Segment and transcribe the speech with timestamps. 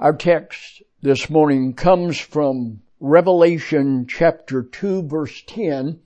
[0.00, 5.98] Our text this morning comes from Revelation chapter 2 verse 10,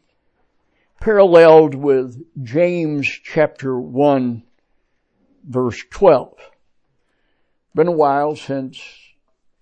[0.98, 4.44] paralleled with James chapter 1
[5.46, 6.38] verse 12.
[7.74, 8.82] Been a while since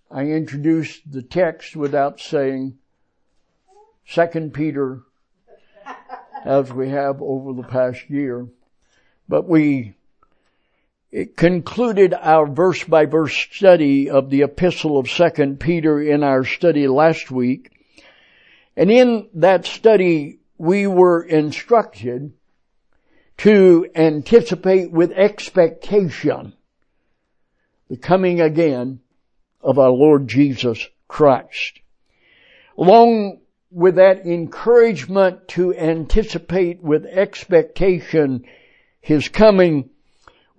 [0.08, 2.78] I introduced the text without saying
[4.06, 5.00] Second Peter
[6.44, 8.46] as we have over the past year.
[9.28, 9.96] But we
[11.36, 16.86] concluded our verse by verse study of the epistle of Second Peter in our study
[16.86, 17.72] last week.
[18.76, 22.32] And in that study, we were instructed
[23.38, 26.52] to anticipate with expectation
[27.88, 29.00] the coming again
[29.60, 31.80] of our Lord Jesus Christ.
[32.78, 38.44] Along with that encouragement to anticipate with expectation
[39.00, 39.90] His coming,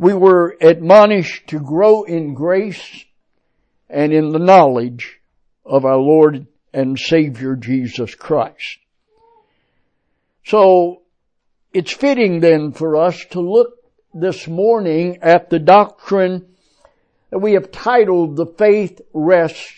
[0.01, 3.05] we were admonished to grow in grace
[3.87, 5.19] and in the knowledge
[5.63, 8.79] of our Lord and Savior Jesus Christ.
[10.43, 11.03] So,
[11.71, 13.75] it's fitting then for us to look
[14.11, 16.47] this morning at the doctrine
[17.29, 19.71] that we have titled the faith rest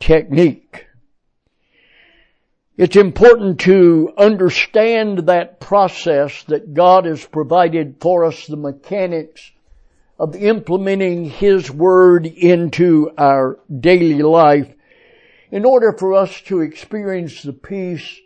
[0.00, 0.86] technique.
[2.76, 9.52] It's important to understand that process that God has provided for us, the mechanics
[10.18, 14.72] of implementing His Word into our daily life
[15.50, 18.18] in order for us to experience the peace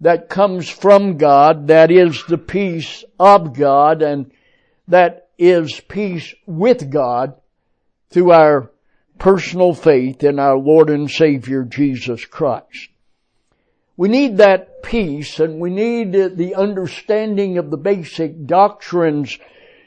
[0.00, 4.30] that comes from God, that is the peace of God, and
[4.88, 7.34] that is peace with God
[8.10, 8.70] through our
[9.18, 12.88] personal faith in our Lord and Savior Jesus Christ.
[13.96, 19.38] We need that peace and we need the understanding of the basic doctrines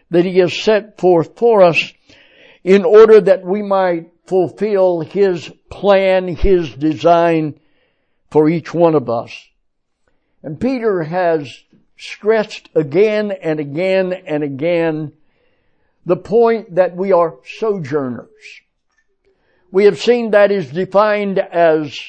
[0.10, 1.94] that He has set forth for us
[2.64, 7.60] in order that we might fulfill His plan, His design
[8.30, 9.32] for each one of us.
[10.44, 11.64] And Peter has
[11.98, 15.12] stressed again and again and again
[16.06, 18.30] the point that we are sojourners.
[19.72, 22.00] We have seen that is defined as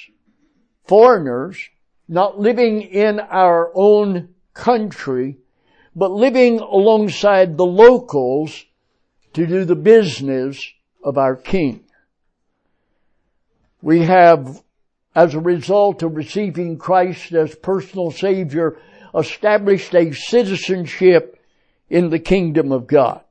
[0.87, 1.59] foreigners,
[2.09, 5.39] not living in our own country,
[5.95, 8.65] but living alongside the locals
[9.33, 11.85] to do the business of our King.
[13.83, 14.63] We have,
[15.15, 18.79] as a result of receiving Christ as personal Savior,
[19.15, 21.41] established a citizenship
[21.89, 23.23] in the kingdom of God.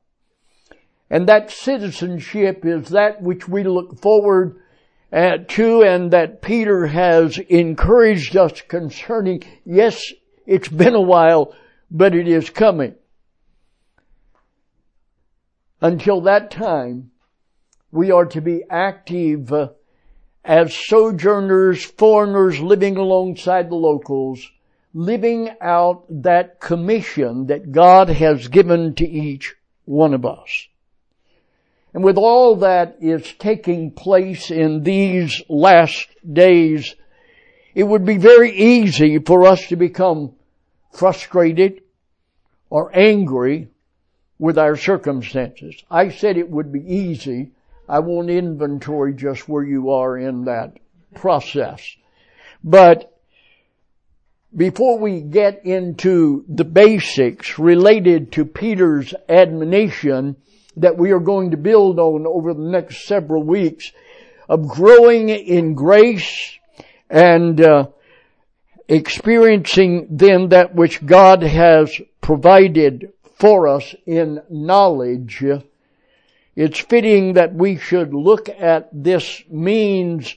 [1.08, 4.60] And that citizenship is that which we look forward
[5.12, 9.42] to and that Peter has encouraged us concerning.
[9.64, 10.12] Yes,
[10.46, 11.54] it's been a while,
[11.90, 12.94] but it is coming.
[15.80, 17.10] Until that time,
[17.90, 19.70] we are to be active uh,
[20.44, 24.46] as sojourners, foreigners living alongside the locals,
[24.94, 30.68] living out that commission that God has given to each one of us.
[31.92, 36.94] And with all that is taking place in these last days,
[37.74, 40.34] it would be very easy for us to become
[40.92, 41.82] frustrated
[42.68, 43.68] or angry
[44.38, 45.82] with our circumstances.
[45.90, 47.52] I said it would be easy.
[47.88, 50.78] I won't inventory just where you are in that
[51.14, 51.96] process.
[52.62, 53.18] But
[54.54, 60.36] before we get into the basics related to Peter's admonition
[60.76, 63.92] that we are going to build on over the next several weeks
[64.48, 66.58] of growing in grace
[67.08, 67.86] and uh,
[68.90, 75.44] experiencing then that which God has provided for us in knowledge,
[76.56, 80.34] it's fitting that we should look at this means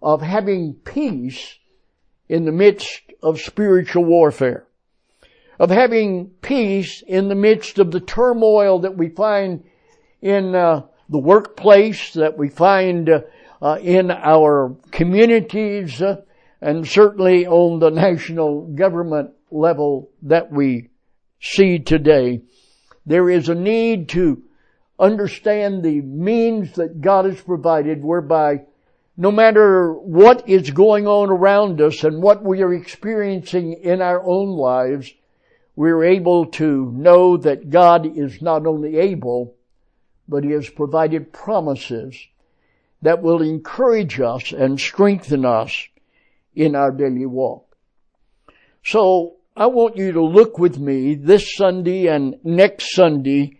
[0.00, 1.58] of having peace
[2.30, 4.66] in the midst of spiritual warfare.
[5.58, 9.64] Of having peace in the midst of the turmoil that we find
[10.22, 16.22] in uh, the workplace, that we find uh, in our communities, uh,
[16.62, 20.88] and certainly on the national government level that we
[21.40, 22.40] see today.
[23.04, 24.40] There is a need to
[24.96, 28.62] understand the means that God has provided whereby
[29.16, 34.22] no matter what is going on around us and what we are experiencing in our
[34.24, 35.12] own lives,
[35.74, 39.56] we're able to know that God is not only able,
[40.28, 42.16] but He has provided promises
[43.02, 45.88] that will encourage us and strengthen us
[46.54, 47.76] in our daily walk.
[48.84, 53.58] So I want you to look with me this Sunday and next Sunday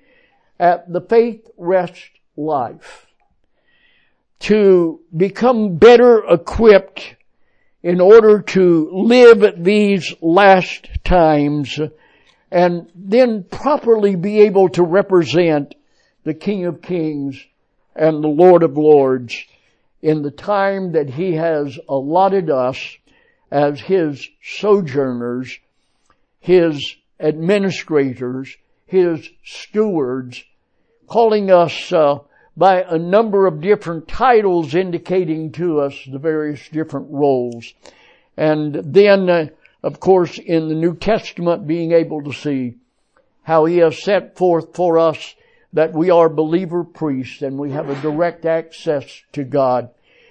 [0.59, 3.06] at the faith rest life.
[4.43, 7.15] to become better equipped
[7.83, 11.79] in order to live these last times
[12.50, 15.75] and then properly be able to represent
[16.25, 17.44] the King of Kings
[17.94, 19.44] and the Lord of Lords
[20.03, 22.97] in the time that He has allotted us
[23.51, 25.59] as His sojourners,
[26.41, 28.57] His administrators,
[28.87, 30.45] His stewards,
[31.07, 32.19] calling us uh,
[32.57, 37.73] by a number of different titles indicating to us the various different roles.
[38.37, 39.47] And then, uh,
[39.83, 42.75] of course, in the New Testament being able to see
[43.43, 45.35] how He has set forth for us
[45.73, 49.91] that we are believer priests and we have a direct access to God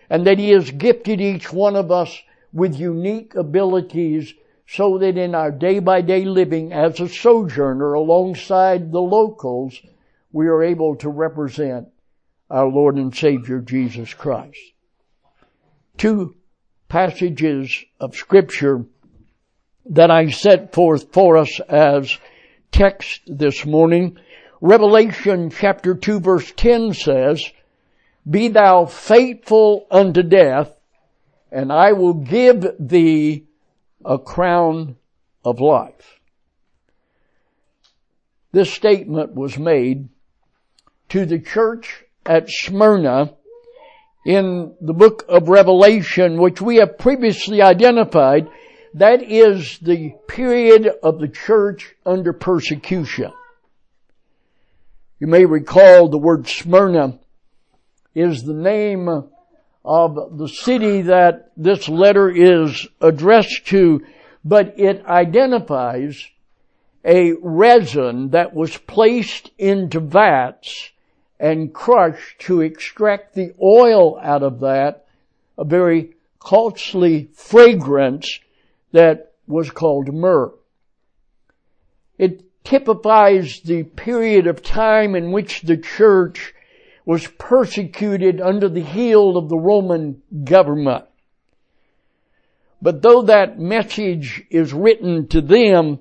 [0.10, 2.22] and that He has gifted each one of us
[2.54, 4.34] with unique abilities
[4.68, 9.82] so that in our day by day living as a sojourner alongside the locals,
[10.32, 11.88] we are able to represent
[12.50, 14.60] our Lord and Savior Jesus Christ.
[15.98, 16.36] Two
[16.90, 18.86] passages of scripture
[19.86, 22.18] that I set forth for us as
[22.72, 24.18] text this morning.
[24.62, 27.44] Revelation chapter 2 verse 10 says,
[28.30, 30.72] Be thou faithful unto death,
[31.52, 33.48] and I will give thee
[34.06, 34.98] a crown
[35.44, 36.20] of life.
[38.52, 40.10] This statement was made
[41.10, 43.34] to the church at Smyrna
[44.28, 48.48] in the book of Revelation, which we have previously identified,
[48.94, 53.32] that is the period of the church under persecution.
[55.22, 57.20] You may recall the word Smyrna
[58.16, 59.08] is the name
[59.86, 64.04] of the city that this letter is addressed to,
[64.44, 66.28] but it identifies
[67.06, 70.90] a resin that was placed into vats
[71.40, 75.06] and crushed to extract the oil out of that,
[75.56, 78.40] a very costly fragrance
[78.92, 80.52] that was called myrrh.
[82.18, 86.54] It typifies the period of time in which the church
[87.06, 91.06] was persecuted under the heel of the Roman government.
[92.82, 96.00] But though that message is written to them,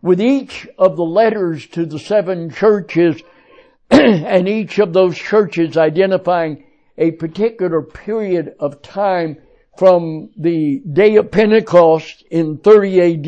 [0.00, 3.22] with each of the letters to the seven churches,
[3.90, 6.64] and each of those churches identifying
[6.96, 9.38] a particular period of time
[9.76, 13.24] from the day of Pentecost in 30 AD,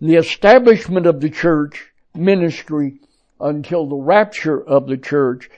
[0.00, 1.87] the establishment of the church
[2.18, 3.00] ministry
[3.40, 5.48] until the rapture of the church,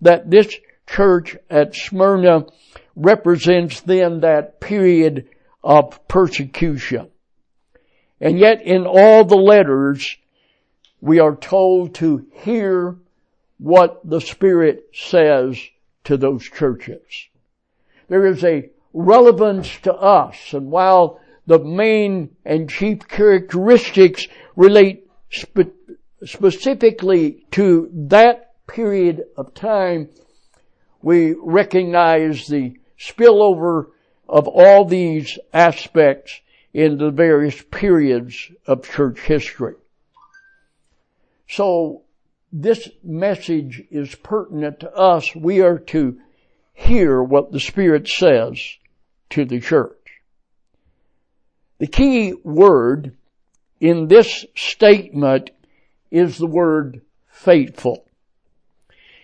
[0.00, 0.54] that this
[0.86, 2.46] church at Smyrna
[2.94, 5.28] represents then that period
[5.62, 7.08] of persecution.
[8.20, 10.16] And yet in all the letters,
[11.00, 12.96] we are told to hear
[13.58, 15.58] what the Spirit says
[16.04, 17.02] to those churches.
[18.08, 24.26] There is a relevance to us, and while the main and chief characteristics
[24.56, 25.75] relate spe-
[26.24, 30.08] specifically to that period of time,
[31.02, 33.86] we recognize the spillover
[34.28, 36.40] of all these aspects
[36.72, 39.74] in the various periods of church history.
[41.48, 42.02] So
[42.52, 45.34] this message is pertinent to us.
[45.34, 46.18] We are to
[46.72, 48.60] hear what the Spirit says
[49.30, 49.92] to the church.
[51.78, 53.16] The key word
[53.80, 55.50] in this statement
[56.10, 58.04] is the word faithful.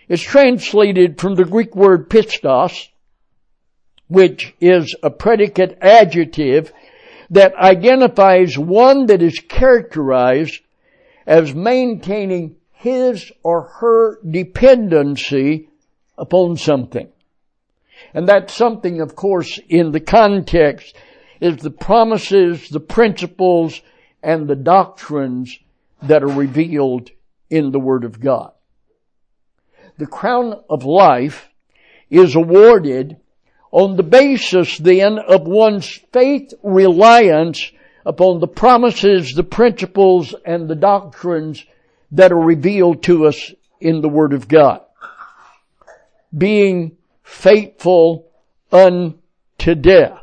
[0.07, 2.89] It's translated from the Greek word pistos,
[4.07, 6.71] which is a predicate adjective
[7.29, 10.59] that identifies one that is characterized
[11.25, 15.69] as maintaining his or her dependency
[16.17, 17.09] upon something.
[18.13, 20.95] And that something, of course, in the context
[21.39, 23.81] is the promises, the principles,
[24.21, 25.57] and the doctrines
[26.07, 27.09] that are revealed
[27.49, 28.51] in the Word of God.
[29.97, 31.49] The crown of life
[32.09, 33.17] is awarded
[33.71, 37.71] on the basis then of one's faith reliance
[38.05, 41.65] upon the promises, the principles, and the doctrines
[42.11, 44.81] that are revealed to us in the Word of God.
[46.35, 48.31] Being faithful
[48.71, 50.19] unto death.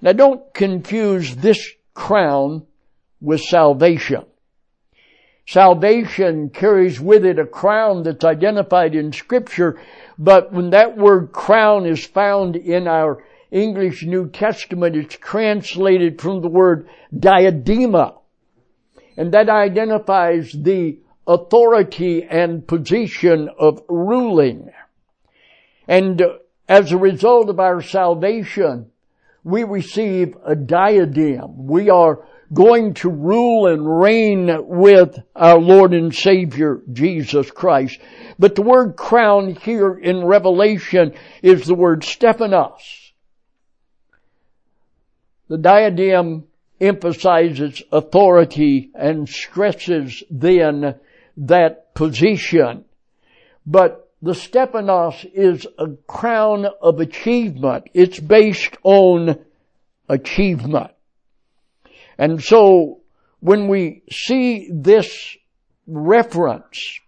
[0.00, 2.66] Now don't confuse this crown
[3.20, 4.24] with salvation.
[5.50, 9.80] Salvation carries with it a crown that's identified in scripture,
[10.18, 16.40] but when that word crown is found in our English New Testament, it's translated from
[16.40, 18.20] the word diadema
[19.16, 24.70] and that identifies the authority and position of ruling.
[25.86, 26.38] And uh,
[26.68, 28.90] as a result of our salvation,
[29.44, 31.66] we receive a diadem.
[31.66, 38.00] We are going to rule and reign with our Lord and Savior, Jesus Christ.
[38.38, 43.12] But the word crown here in Revelation is the word Stephanos.
[45.48, 46.44] The diadem
[46.80, 50.94] emphasizes authority and stresses then
[51.36, 52.84] that position.
[53.66, 57.88] But the Stephanos is a crown of achievement.
[57.94, 59.38] It's based on
[60.08, 60.90] achievement.
[62.20, 63.00] And so
[63.40, 65.38] when we see this
[65.86, 67.00] reference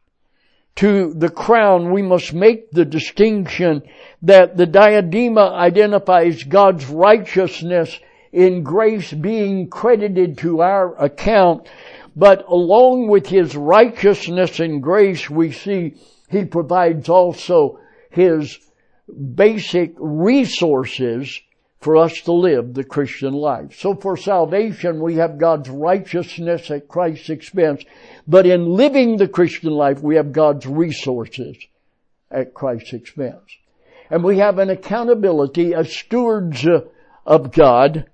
[0.76, 3.82] to the crown, we must make the distinction
[4.22, 8.00] that the diadema identifies God's righteousness
[8.32, 11.68] in grace being credited to our account.
[12.16, 15.96] But along with His righteousness and grace, we see
[16.30, 18.58] He provides also His
[19.34, 21.38] basic resources
[21.82, 23.78] for us to live the Christian life.
[23.78, 27.84] So for salvation, we have God's righteousness at Christ's expense.
[28.26, 31.56] But in living the Christian life, we have God's resources
[32.30, 33.42] at Christ's expense.
[34.10, 36.82] And we have an accountability as stewards uh,
[37.26, 38.06] of God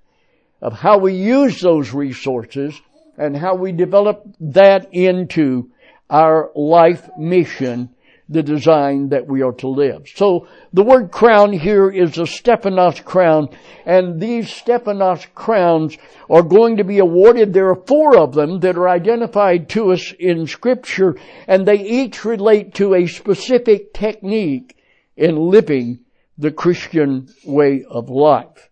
[0.61, 2.79] of how we use those resources
[3.17, 5.69] and how we develop that into
[6.09, 7.89] our life mission
[8.29, 10.07] the design that we are to live.
[10.15, 13.49] So the word crown here is a Stephanos crown,
[13.85, 15.97] and these Stephanos crowns
[16.29, 17.51] are going to be awarded.
[17.51, 21.17] There are four of them that are identified to us in scripture,
[21.47, 24.77] and they each relate to a specific technique
[25.17, 26.01] in living
[26.37, 28.69] the Christian way of life.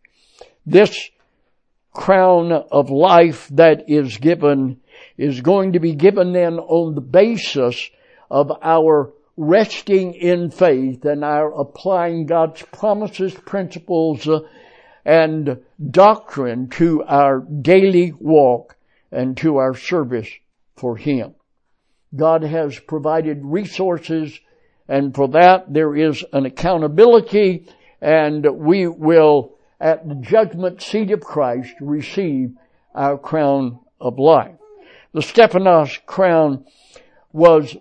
[0.65, 1.09] This
[1.93, 4.79] crown of life that is given
[5.17, 7.89] is going to be given then on the basis
[8.29, 14.39] of our resting in faith and our applying God's promises, principles, uh,
[15.05, 18.75] and doctrine to our daily walk
[19.11, 20.27] and to our service
[20.75, 21.35] for Him.
[22.15, 24.37] God has provided resources
[24.89, 27.67] and for that there is an accountability
[28.01, 32.55] and we will at the judgment seat of Christ receive
[32.95, 34.55] our crown of life.
[35.13, 36.65] The Stephanos crown
[37.31, 37.75] was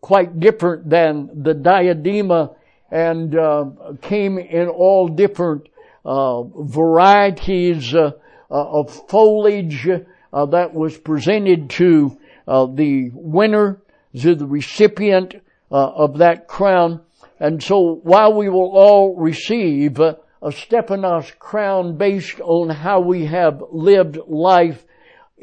[0.00, 2.54] quite different than the diadema
[2.90, 3.64] and uh,
[4.00, 5.68] came in all different
[6.04, 8.12] uh, varieties uh,
[8.48, 13.82] uh of foliage uh, that was presented to the winner,
[14.16, 15.34] to the recipient
[15.70, 17.00] of that crown.
[17.40, 20.16] And so while we will all receive a
[20.52, 24.84] Stephanos crown based on how we have lived life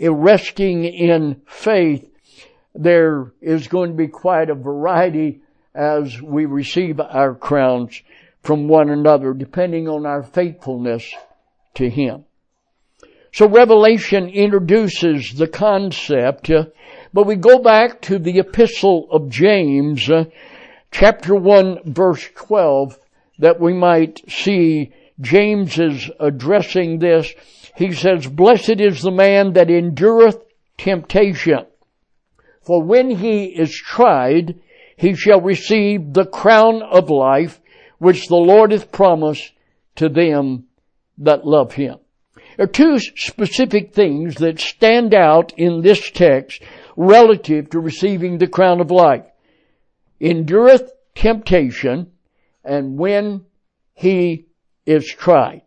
[0.01, 2.09] resting in faith,
[2.75, 5.41] there is going to be quite a variety
[5.75, 8.01] as we receive our crowns
[8.41, 11.11] from one another, depending on our faithfulness
[11.75, 12.25] to Him.
[13.31, 16.65] So Revelation introduces the concept, uh,
[17.13, 20.25] but we go back to the epistle of James, uh,
[20.91, 22.97] chapter 1 verse 12,
[23.39, 27.33] that we might see James is addressing this.
[27.75, 30.37] He says, Blessed is the man that endureth
[30.77, 31.65] temptation
[32.63, 34.59] for when he is tried,
[34.95, 37.61] he shall receive the crown of life,
[37.99, 39.51] which the Lord hath promised
[39.95, 40.65] to them
[41.17, 41.97] that love him.
[42.57, 46.61] There are two specific things that stand out in this text
[46.95, 49.25] relative to receiving the crown of life.
[50.21, 52.11] Endureth temptation
[52.63, 53.45] and when
[53.93, 54.45] he
[54.85, 55.61] is tried.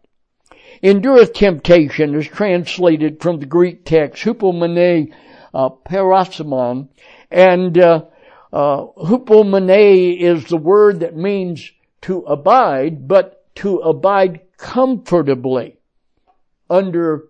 [0.83, 5.12] Endureth temptation is translated from the Greek text, hupomene
[5.57, 6.85] uh.
[7.31, 8.05] And uh,
[8.53, 11.73] uh, hupomene is the word that means
[12.03, 15.79] to abide, but to abide comfortably
[16.69, 17.29] under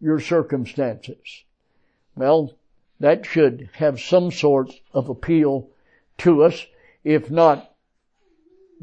[0.00, 1.44] your circumstances.
[2.14, 2.52] Well,
[3.00, 5.70] that should have some sort of appeal
[6.18, 6.66] to us,
[7.04, 7.72] if not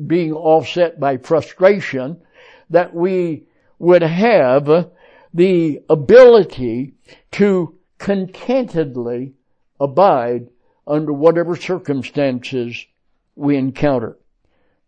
[0.06, 2.22] being offset by frustration,
[2.70, 3.46] that we
[3.80, 4.92] would have
[5.34, 6.94] the ability
[7.32, 9.31] to contentedly
[9.79, 10.50] abide
[10.86, 12.86] under whatever circumstances
[13.33, 14.17] we encounter.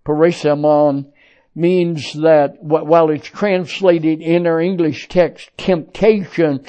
[0.06, 1.14] Peirasimon
[1.56, 6.60] means that while it's translated in our English text, temptation,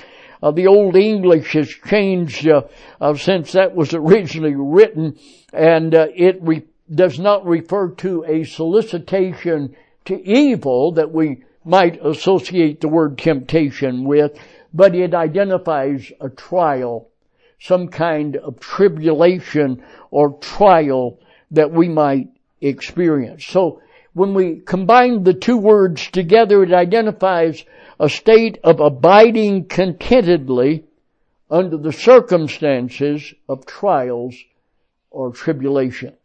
[0.41, 2.63] uh, the Old English has changed uh,
[3.01, 5.19] uh, since that was originally written,
[5.53, 6.63] and uh, it re-
[6.95, 9.75] does not refer to a solicitation
[10.05, 14.39] to evil that we might associate the word temptation with,
[14.77, 17.09] but it identifies a trial,
[17.59, 21.19] some kind of tribulation or trial
[21.51, 22.29] that we might
[22.61, 23.47] experience.
[23.47, 23.81] So
[24.13, 27.65] when we combine the two words together, it identifies
[27.99, 30.85] a state of abiding contentedly
[31.51, 34.37] under the circumstances of trials
[35.11, 36.19] or tribulations.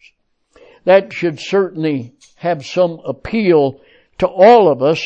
[0.83, 3.79] That should certainly have some appeal
[4.17, 5.01] to all of us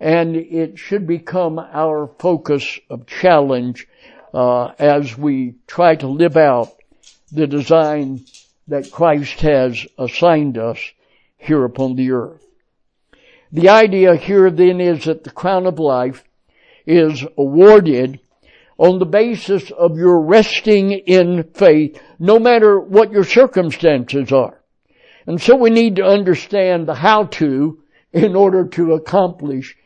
[0.00, 3.88] and it should become our focus of challenge
[4.34, 6.74] uh, as we try to live out
[7.32, 8.24] the design
[8.68, 10.78] that Christ has assigned us
[11.38, 12.44] here upon the earth.
[13.52, 16.24] The idea here then is that the crown of life
[16.86, 18.20] is awarded
[18.78, 24.60] on the basis of your resting in faith, no matter what your circumstances are.
[25.26, 27.80] And so we need to understand the how to
[28.12, 29.76] in order to accomplish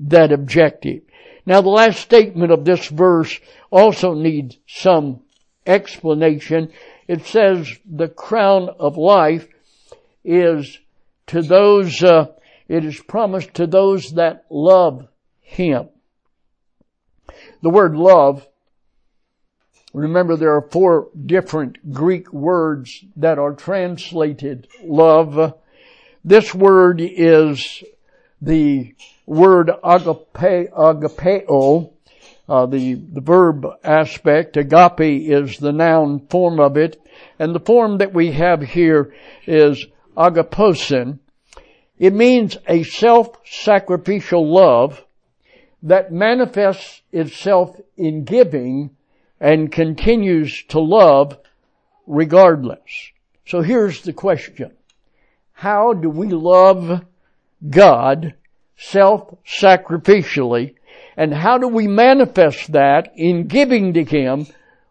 [0.00, 1.02] that objective.
[1.46, 3.38] Now the last statement of this verse
[3.70, 5.20] also needs some
[5.66, 6.72] explanation.
[7.06, 9.48] It says the crown of life
[10.24, 10.78] is
[11.28, 12.26] to those, uh,
[12.68, 15.06] it is promised to those that love
[15.40, 15.88] Him.
[17.62, 18.46] The word love,
[19.92, 25.54] remember there are four different Greek words that are translated love.
[26.24, 27.84] This word is
[28.42, 28.94] the
[29.30, 31.92] word agape, agapeo,
[32.48, 37.00] uh, the, the verb aspect, agape is the noun form of it,
[37.38, 39.14] and the form that we have here
[39.46, 41.20] is agaposin.
[41.96, 45.04] It means a self-sacrificial love
[45.84, 48.90] that manifests itself in giving
[49.40, 51.38] and continues to love
[52.08, 53.12] regardless.
[53.46, 54.72] So here's the question.
[55.52, 57.04] How do we love
[57.68, 58.34] God
[58.80, 60.74] self-sacrificially
[61.16, 64.46] and how do we manifest that in giving to Him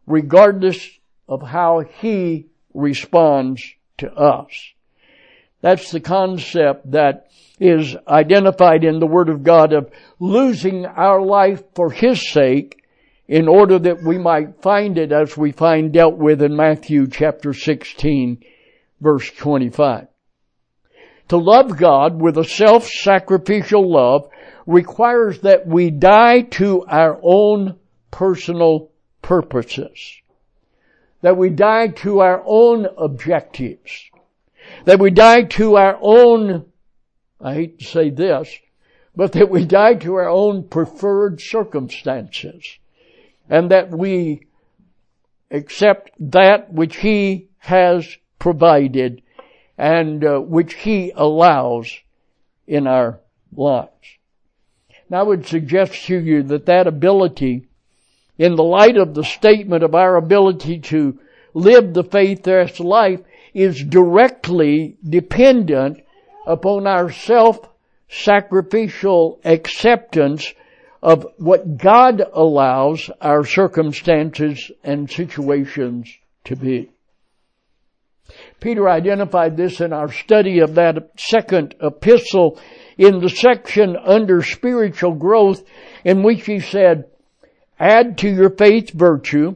[0.05, 0.87] regardless
[1.27, 3.63] of how He responds
[3.97, 4.51] to us?
[5.61, 11.63] That's the concept that is identified in the Word of God of losing our life
[11.73, 12.83] for His sake
[13.27, 17.53] in order that we might find it as we find dealt with in Matthew chapter
[17.53, 18.43] 16
[19.01, 20.08] verse 25.
[21.29, 24.29] To love God with a self-sacrificial love
[24.65, 27.77] requires that we die to our own
[28.11, 28.89] personal
[29.21, 30.21] purposes.
[31.21, 34.09] That we die to our own objectives
[34.85, 36.65] that we die to our own,
[37.41, 38.53] I hate to say this,
[39.15, 42.77] but that we die to our own preferred circumstances
[43.49, 44.47] and that we
[45.51, 49.21] accept that which He has provided
[49.79, 51.97] and uh, which He allows
[52.67, 53.21] in our
[53.55, 54.17] lives.
[55.09, 57.65] Now I would suggest to you that that ability,
[58.37, 61.17] in the light of the statement of our ability to
[61.53, 63.21] live the faith rest life,
[63.53, 66.01] is directly dependent
[66.45, 70.53] upon our self-sacrificial acceptance
[71.01, 76.13] of what God allows our circumstances and situations
[76.43, 76.89] to be.
[78.59, 82.59] Peter identified this in our study of that second epistle
[82.97, 85.63] in the section under spiritual growth
[86.03, 87.05] in which he said,
[87.79, 89.55] add to your faith virtue,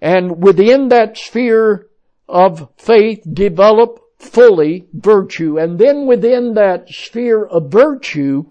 [0.00, 1.86] and within that sphere
[2.28, 5.58] of faith develop fully virtue.
[5.58, 8.44] And then within that sphere of virtue,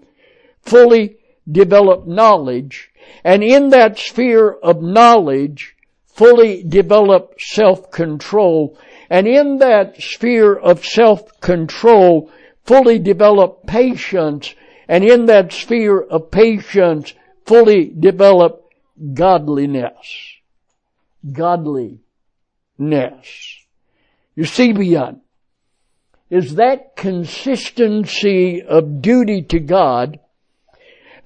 [0.62, 1.16] fully
[1.50, 2.90] develop knowledge.
[3.24, 8.78] And in that sphere of knowledge, fully develop self-control.
[9.10, 12.30] And in that sphere of self-control,
[12.64, 14.54] fully develop patience.
[14.88, 17.12] And in that sphere of patience,
[17.44, 18.72] fully develop
[19.12, 20.38] godliness.
[21.30, 22.00] Godliness.
[24.36, 25.20] Eusebian,
[26.30, 30.20] is that consistency of duty to God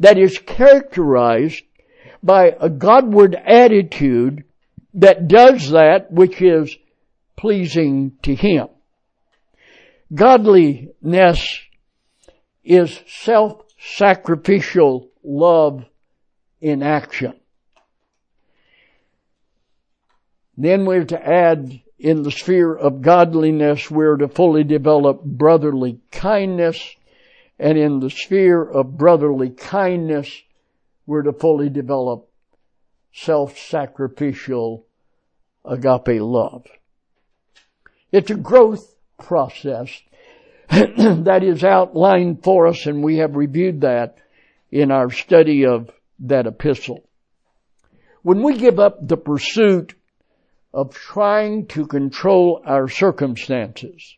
[0.01, 1.63] that is characterized
[2.23, 4.45] by a Godward attitude
[4.95, 6.75] that does that which is
[7.37, 8.69] pleasing to Him.
[10.15, 11.61] Godliness
[12.63, 15.85] is self-sacrificial love
[16.61, 17.35] in action.
[20.57, 26.97] Then we're to add in the sphere of godliness, we're to fully develop brotherly kindness.
[27.59, 30.43] And in the sphere of brotherly kindness,
[31.07, 32.29] we're to fully develop
[33.13, 34.85] self-sacrificial
[35.65, 36.67] agape love.
[38.15, 39.91] It's a growth process
[40.71, 44.19] that is outlined for us and we have reviewed that
[44.71, 47.03] in our study of that epistle.
[48.23, 49.97] When we give up the pursuit
[50.73, 54.17] of trying to control our circumstances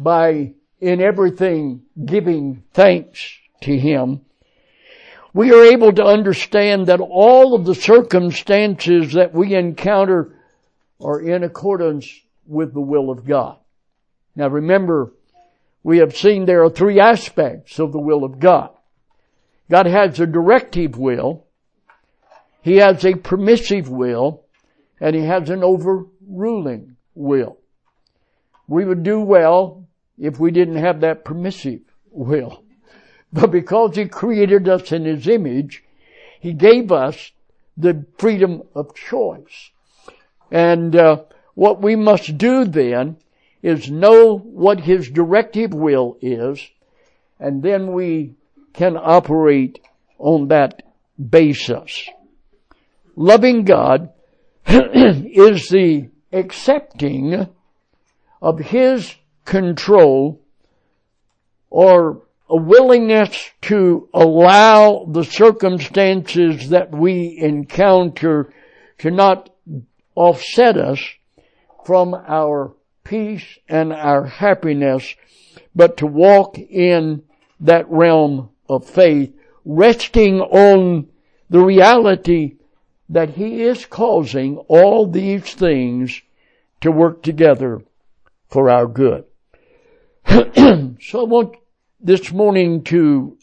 [0.00, 4.22] by in everything giving thanks to Him,
[5.32, 10.34] we are able to understand that all of the circumstances that we encounter
[11.00, 12.10] are in accordance
[12.50, 13.56] with the will of God.
[14.34, 15.12] Now remember,
[15.82, 18.70] we have seen there are three aspects of the will of God.
[19.70, 21.46] God has a directive will,
[22.60, 24.44] He has a permissive will,
[25.00, 27.58] and He has an overruling will.
[28.66, 29.86] We would do well
[30.18, 32.64] if we didn't have that permissive will.
[33.32, 35.84] But because He created us in His image,
[36.40, 37.30] He gave us
[37.76, 39.70] the freedom of choice.
[40.50, 41.22] And uh,
[41.60, 43.18] what we must do then
[43.62, 46.58] is know what His directive will is,
[47.38, 48.34] and then we
[48.72, 49.78] can operate
[50.16, 50.82] on that
[51.18, 52.08] basis.
[53.14, 54.08] Loving God
[54.66, 57.46] is the accepting
[58.40, 60.40] of His control
[61.68, 68.50] or a willingness to allow the circumstances that we encounter
[69.00, 69.50] to not
[70.14, 70.98] offset us
[71.84, 75.14] from our peace and our happiness,
[75.74, 77.22] but to walk in
[77.60, 81.08] that realm of faith, resting on
[81.48, 82.56] the reality
[83.08, 86.22] that He is causing all these things
[86.80, 87.82] to work together
[88.48, 89.24] for our good.
[90.26, 91.56] so I want
[92.00, 93.36] this morning to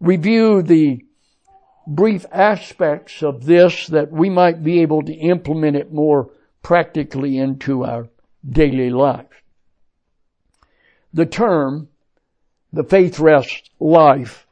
[0.00, 1.04] review the
[1.86, 6.30] brief aspects of this that we might be able to implement it more
[6.68, 8.06] practically into our
[8.46, 9.42] daily life.
[11.14, 11.88] The term,
[12.74, 14.46] the faith rest life,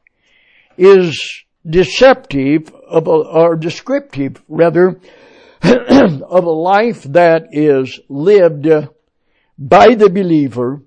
[0.79, 4.98] is deceptive of a, or descriptive rather
[5.62, 8.66] of a life that is lived
[9.59, 10.81] by the believer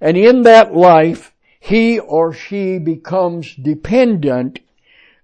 [0.00, 4.60] and in that life he or she becomes dependent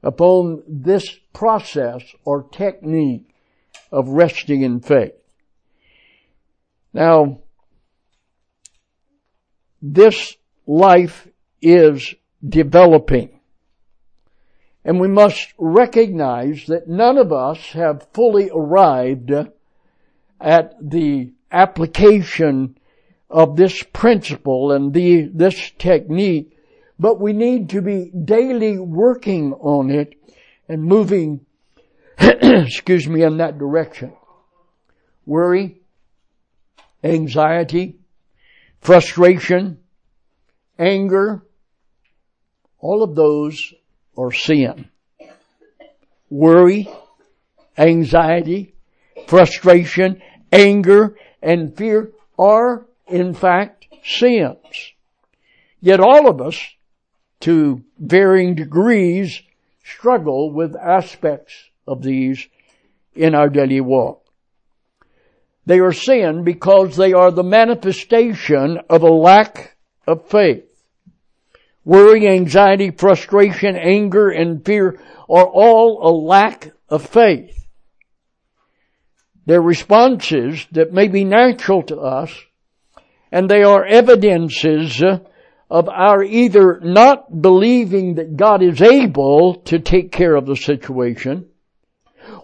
[0.03, 3.33] upon this process or technique
[3.93, 5.13] of resting in faith.
[6.93, 7.41] Now,
[9.81, 11.29] this life
[11.61, 12.15] is
[12.47, 13.41] developing.
[14.85, 19.31] And we must recognize that none of us have fully arrived
[20.41, 22.79] at the application
[23.31, 26.57] of this principle and the, this technique,
[26.99, 30.15] but we need to be daily working on it
[30.69, 31.45] and moving,
[32.19, 34.15] excuse me, in that direction.
[35.27, 35.78] Worry,
[37.03, 37.97] anxiety,
[38.81, 39.79] frustration,
[40.79, 41.43] anger,
[42.81, 43.75] all of those
[44.17, 44.89] are sin.
[46.31, 46.89] Worry,
[47.77, 48.75] anxiety,
[49.27, 54.93] frustration, anger, and fear are in fact sins.
[55.81, 56.59] Yet all of us,
[57.41, 59.43] to varying degrees,
[59.85, 61.55] struggle with aspects
[61.87, 62.47] of these
[63.15, 64.25] in our daily walk.
[65.69, 69.77] They are sin because they are the manifestation of a lack
[70.07, 70.65] of faith.
[71.85, 77.67] Worry, anxiety, frustration, anger, and fear are all a lack of faith.
[79.45, 82.33] They're responses that may be natural to us,
[83.31, 85.03] and they are evidences
[85.71, 91.48] of our either not believing that God is able to take care of the situation,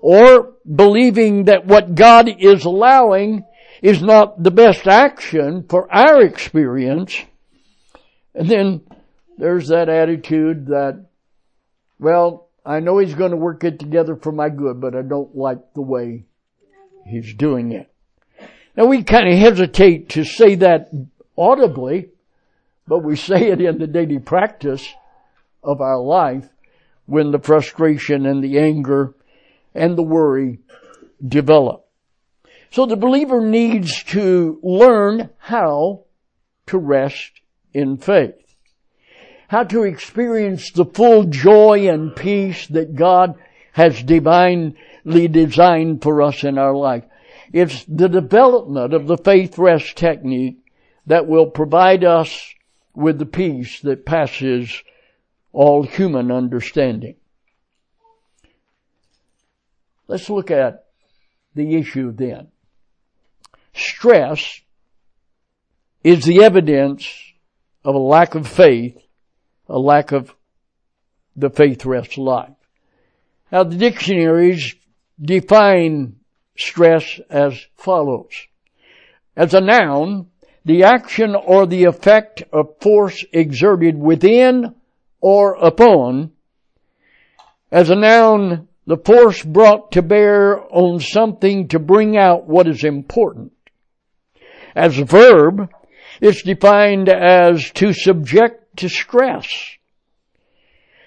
[0.00, 3.44] or believing that what God is allowing
[3.82, 7.18] is not the best action for our experience.
[8.34, 8.80] And then
[9.36, 11.06] there's that attitude that,
[11.98, 15.36] well, I know He's going to work it together for my good, but I don't
[15.36, 16.24] like the way
[17.06, 17.90] He's doing it.
[18.76, 20.90] Now we kind of hesitate to say that
[21.36, 22.08] audibly,
[22.88, 24.86] but we say it in the daily practice
[25.62, 26.48] of our life
[27.06, 29.14] when the frustration and the anger
[29.74, 30.60] and the worry
[31.26, 31.86] develop.
[32.70, 36.04] So the believer needs to learn how
[36.66, 37.30] to rest
[37.72, 38.34] in faith.
[39.48, 43.36] How to experience the full joy and peace that God
[43.72, 47.04] has divinely designed for us in our life.
[47.52, 50.58] It's the development of the faith rest technique
[51.06, 52.54] that will provide us
[52.94, 54.82] with the peace that passes
[55.52, 57.16] all human understanding.
[60.06, 60.86] Let's look at
[61.54, 62.48] the issue then.
[63.72, 64.60] Stress
[66.02, 67.08] is the evidence
[67.84, 68.98] of a lack of faith,
[69.68, 70.34] a lack of
[71.36, 72.50] the faith rest life.
[73.50, 74.74] Now the dictionaries
[75.20, 76.16] define
[76.56, 78.32] stress as follows.
[79.36, 80.28] As a noun,
[80.64, 84.74] the action or the effect of force exerted within
[85.20, 86.32] or upon.
[87.70, 92.84] As a noun, the force brought to bear on something to bring out what is
[92.84, 93.52] important.
[94.76, 95.70] As a verb,
[96.20, 99.48] it's defined as to subject to stress,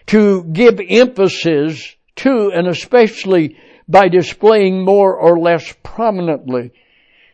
[0.07, 6.71] to give emphasis to and especially by displaying more or less prominently.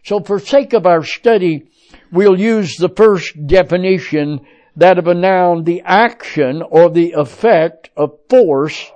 [0.04, 1.68] So for sake of our study,
[2.12, 4.42] we'll use the first definition,
[4.76, 8.92] that of a noun, the action or the effect of force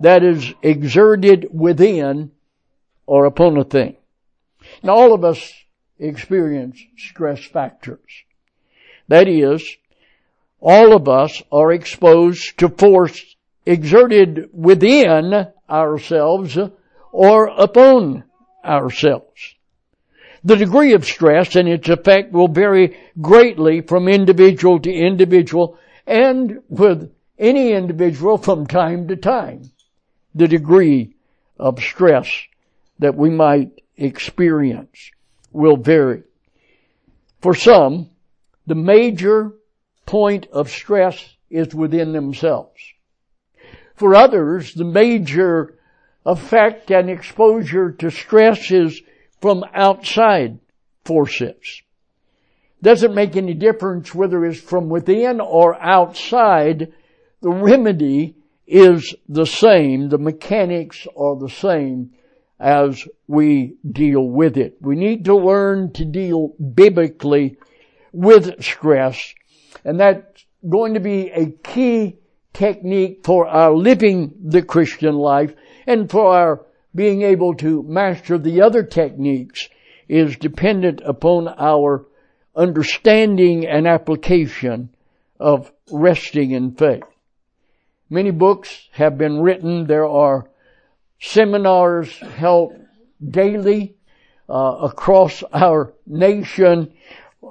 [0.00, 2.32] that is exerted within
[3.06, 3.96] or upon a thing.
[4.82, 5.52] Now all of us
[5.98, 8.24] experience stress factors.
[9.08, 9.76] That is,
[10.60, 13.36] all of us are exposed to force
[13.66, 16.58] exerted within ourselves
[17.12, 18.24] or upon
[18.64, 19.54] ourselves.
[20.42, 26.62] The degree of stress and its effect will vary greatly from individual to individual and
[26.68, 29.69] with any individual from time to time.
[30.34, 31.14] The degree
[31.58, 32.28] of stress
[32.98, 35.10] that we might experience
[35.52, 36.22] will vary.
[37.40, 38.10] For some,
[38.66, 39.52] the major
[40.06, 42.80] point of stress is within themselves.
[43.96, 45.78] For others, the major
[46.24, 49.00] effect and exposure to stress is
[49.40, 50.58] from outside
[51.04, 51.82] forces.
[52.82, 56.92] Doesn't make any difference whether it's from within or outside.
[57.40, 58.36] The remedy
[58.70, 60.08] is the same.
[60.08, 62.12] The mechanics are the same
[62.58, 64.76] as we deal with it.
[64.80, 67.56] We need to learn to deal biblically
[68.12, 69.34] with stress
[69.84, 72.18] and that's going to be a key
[72.52, 75.54] technique for our living the Christian life
[75.86, 79.68] and for our being able to master the other techniques
[80.08, 82.06] is dependent upon our
[82.56, 84.90] understanding and application
[85.38, 87.04] of resting in faith.
[88.12, 89.86] Many books have been written.
[89.86, 90.50] There are
[91.20, 92.72] seminars held
[93.24, 93.94] daily
[94.48, 96.92] uh, across our nation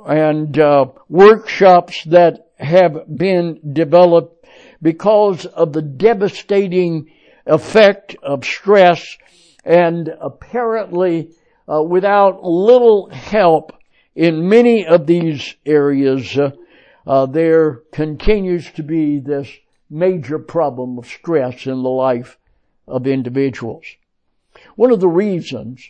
[0.06, 4.46] and uh, workshops that have been developed
[4.82, 7.10] because of the devastating
[7.46, 9.18] effect of stress
[9.64, 11.32] and apparently
[11.72, 13.72] uh, without little help
[14.14, 16.52] in many of these areas uh,
[17.08, 19.50] uh, there continues to be this
[19.90, 22.38] major problem of stress in the life
[22.88, 23.86] of individuals.
[24.76, 25.90] One of the reasons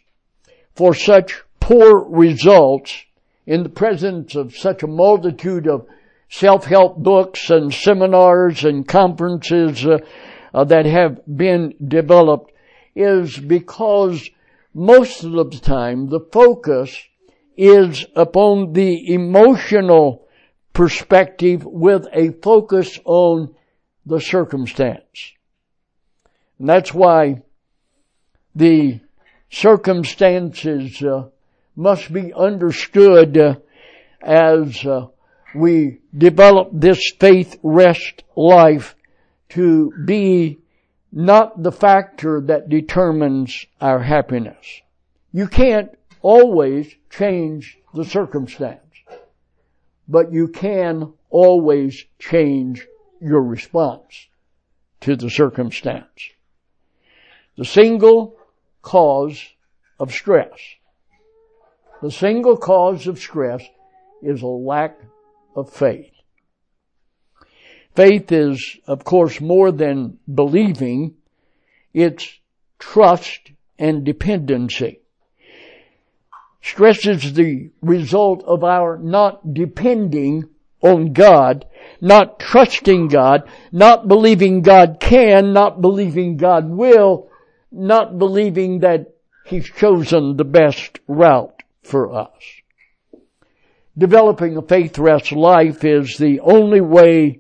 [0.76, 3.04] for such poor results
[3.46, 5.88] in the presence of such a multitude of
[6.30, 9.98] self-help books and seminars and conferences uh,
[10.54, 12.52] uh, that have been developed
[12.96, 14.30] is because
[14.74, 16.96] most of the time the focus
[17.58, 20.28] is upon the emotional
[20.74, 23.54] perspective with a focus on
[24.06, 25.34] the circumstance.
[26.58, 27.44] And that's why
[28.56, 29.00] the
[29.50, 31.30] circumstances uh,
[31.76, 33.56] must be understood uh,
[34.22, 35.08] as uh,
[35.56, 38.96] we develop this faith rest life
[39.50, 40.60] to be
[41.12, 44.82] not the factor that determines our happiness.
[45.32, 45.90] You can't
[46.22, 48.80] always change the circumstance,
[50.08, 52.86] but you can always change
[53.22, 54.28] your response
[55.02, 56.30] to the circumstance.
[57.58, 58.38] The single
[58.82, 59.44] cause
[60.00, 60.58] of stress.
[62.02, 63.64] The single cause of stress
[64.22, 64.98] is a lack
[65.56, 66.12] of faith.
[67.96, 71.16] Faith is, of course, more than believing.
[71.94, 72.40] It's
[72.78, 75.02] trust and dependency.
[76.62, 80.50] Stress is the result of our not depending
[80.82, 81.66] on God,
[82.02, 87.30] not trusting God, not believing God can, not believing God will,
[87.72, 89.14] not believing that
[89.46, 92.32] He's chosen the best route for us.
[93.98, 97.40] Developing a faith rest life is the only way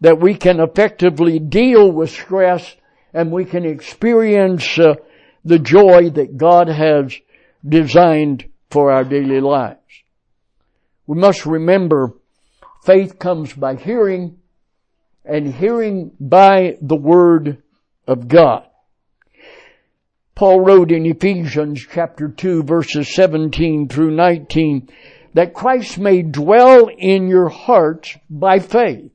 [0.00, 2.76] that we can effectively deal with stress
[3.12, 4.94] and we can experience uh,
[5.44, 7.14] the joy that God has
[7.66, 9.78] designed for our daily lives.
[11.06, 12.14] We must remember
[12.88, 14.38] faith comes by hearing
[15.22, 17.62] and hearing by the Word
[18.06, 18.64] of God.
[20.34, 24.88] Paul wrote in Ephesians chapter 2 verses 17 through 19
[25.34, 29.12] that Christ may dwell in your hearts by faith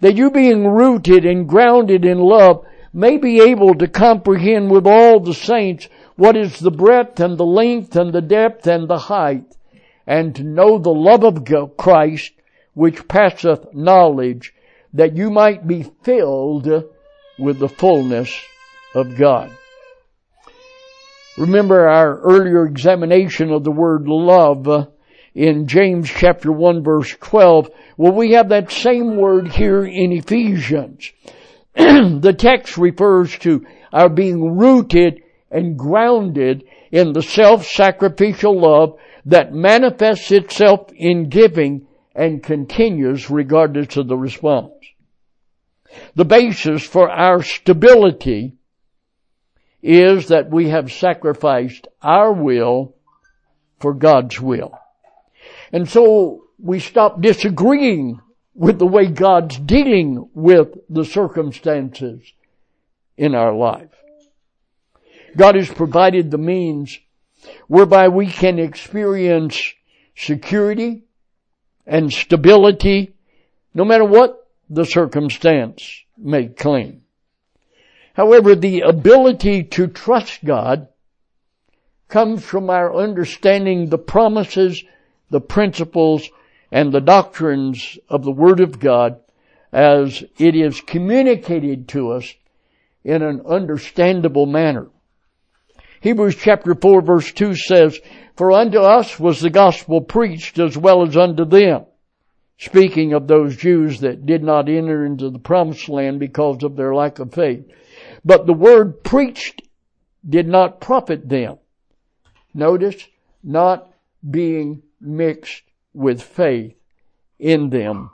[0.00, 5.20] that you being rooted and grounded in love may be able to comprehend with all
[5.20, 9.46] the saints what is the breadth and the length and the depth and the height
[10.06, 12.32] and to know the love of Christ,
[12.76, 14.52] which passeth knowledge,
[14.92, 16.68] that you might be filled
[17.38, 18.38] with the fullness
[18.94, 19.50] of God.
[21.38, 24.86] Remember our earlier examination of the word love uh,
[25.34, 27.70] in James chapter 1 verse 12.
[27.96, 31.12] Well, we have that same word here in Ephesians.
[31.74, 40.30] the text refers to our being rooted and grounded in the self-sacrificial love that manifests
[40.30, 41.85] itself in giving
[42.16, 44.72] and continues regardless of the response.
[46.14, 48.56] The basis for our stability
[49.82, 52.96] is that we have sacrificed our will
[53.78, 54.78] for God's will.
[55.72, 58.20] And so we stop disagreeing
[58.54, 62.22] with the way God's dealing with the circumstances
[63.16, 63.90] in our life.
[65.36, 66.98] God has provided the means
[67.68, 69.60] whereby we can experience
[70.16, 71.05] security
[71.86, 73.14] and stability
[73.74, 77.02] no matter what the circumstance may claim.
[78.14, 80.88] However, the ability to trust God
[82.08, 84.82] comes from our understanding the promises,
[85.30, 86.28] the principles,
[86.72, 89.20] and the doctrines of the Word of God
[89.72, 92.34] as it is communicated to us
[93.04, 94.88] in an understandable manner.
[96.00, 97.98] Hebrews chapter 4 verse 2 says,
[98.36, 101.86] For unto us was the gospel preached as well as unto them.
[102.58, 106.94] Speaking of those Jews that did not enter into the promised land because of their
[106.94, 107.66] lack of faith.
[108.24, 109.62] But the word preached
[110.28, 111.58] did not profit them.
[112.52, 113.06] Notice,
[113.42, 113.92] not
[114.28, 115.62] being mixed
[115.94, 116.74] with faith
[117.38, 118.10] in them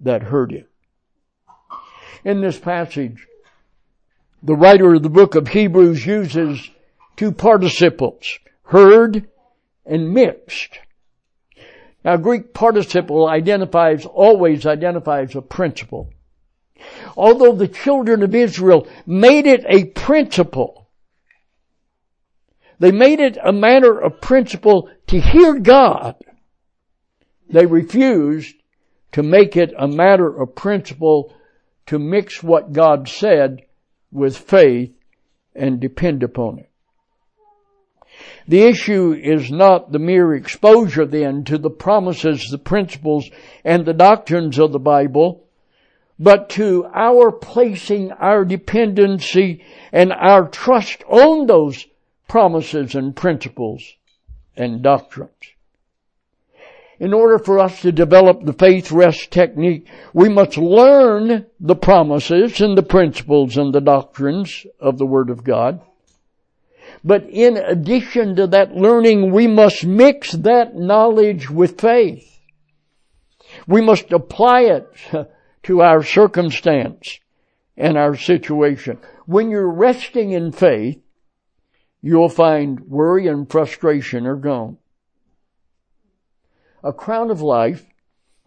[0.00, 0.70] that heard it.
[2.24, 3.26] In this passage,
[4.42, 6.70] the writer of the book of Hebrews uses
[7.16, 9.28] two participles, heard
[9.86, 10.78] and mixed.
[12.04, 16.10] Now Greek participle identifies, always identifies a principle
[17.16, 20.88] although the children of Israel made it a principle,
[22.78, 26.16] they made it a matter of principle to hear God,
[27.48, 28.54] they refused
[29.12, 31.32] to make it a matter of principle
[31.86, 33.62] to mix what God said
[34.10, 34.92] with faith
[35.54, 36.70] and depend upon it.
[38.48, 43.28] The issue is not the mere exposure then to the promises, the principles,
[43.64, 45.44] and the doctrines of the Bible,
[46.18, 49.62] but to our placing our dependency
[49.92, 51.86] and our trust on those
[52.28, 53.94] promises and principles
[54.56, 55.30] and doctrines.
[56.98, 62.60] In order for us to develop the faith rest technique, we must learn the promises
[62.60, 65.80] and the principles and the doctrines of the Word of God.
[67.06, 72.40] But in addition to that learning, we must mix that knowledge with faith.
[73.68, 74.88] We must apply it
[75.62, 77.20] to our circumstance
[77.76, 78.98] and our situation.
[79.24, 81.00] When you're resting in faith,
[82.02, 84.78] you'll find worry and frustration are gone.
[86.82, 87.86] A crown of life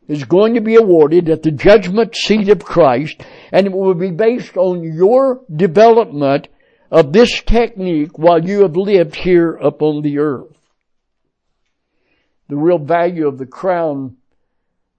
[0.10, 3.22] is going to be awarded at the judgment seat of Christ
[3.54, 6.50] and it will be based on your development
[6.92, 10.58] of this technique while you have lived here upon the earth.
[12.48, 14.18] The real value of the crown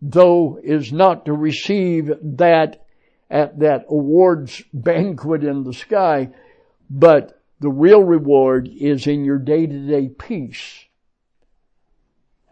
[0.02, 2.86] though is not to receive that
[3.28, 6.30] at that awards banquet in the sky,
[6.88, 10.84] but the real reward is in your day to day peace.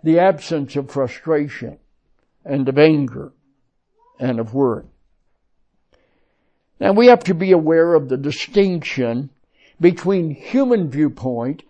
[0.05, 1.79] The absence of frustration
[2.44, 3.33] and of anger
[4.20, 4.85] and of worry.
[6.81, 9.31] Now we have to be aware of the distinction
[9.81, 11.62] between human viewpoint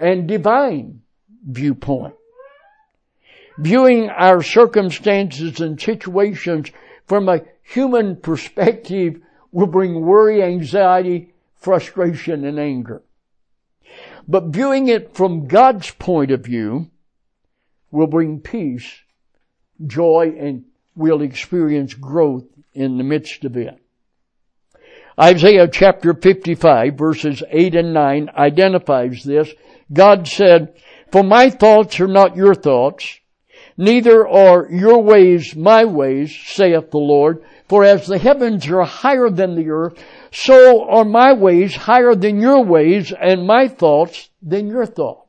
[0.00, 1.02] and divine
[1.46, 2.14] viewpoint
[3.58, 6.70] viewing our circumstances and situations
[7.06, 9.20] from a human perspective
[9.52, 13.02] will bring worry, anxiety, frustration, and anger.
[14.28, 16.90] But viewing it from God's point of view
[17.90, 19.00] will bring peace,
[19.86, 22.44] joy, and we'll experience growth
[22.74, 23.78] in the midst of it.
[25.18, 29.50] Isaiah chapter 55 verses 8 and 9 identifies this.
[29.92, 30.74] God said,
[31.10, 33.20] For my thoughts are not your thoughts,
[33.78, 37.44] Neither are your ways my ways, saith the Lord.
[37.68, 40.02] For as the heavens are higher than the earth,
[40.32, 45.25] so are my ways higher than your ways, and my thoughts than your thoughts.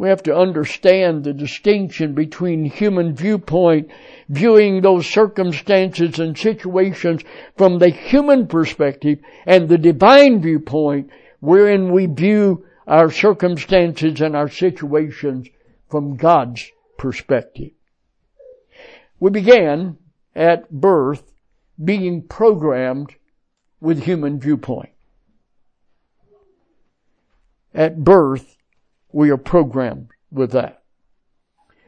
[0.00, 3.90] We have to understand the distinction between human viewpoint,
[4.30, 7.22] viewing those circumstances and situations
[7.58, 14.48] from the human perspective, and the divine viewpoint, wherein we view our circumstances and our
[14.48, 15.48] situations
[15.90, 17.72] from God's perspective.
[19.18, 19.98] We began
[20.34, 21.30] at birth
[21.84, 23.16] being programmed
[23.82, 24.94] with human viewpoint.
[27.74, 28.56] At birth,
[29.12, 30.82] we are programmed with that.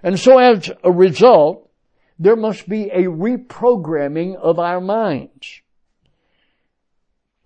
[0.02, 1.70] And so as a result,
[2.18, 5.60] there must be a reprogramming of our minds.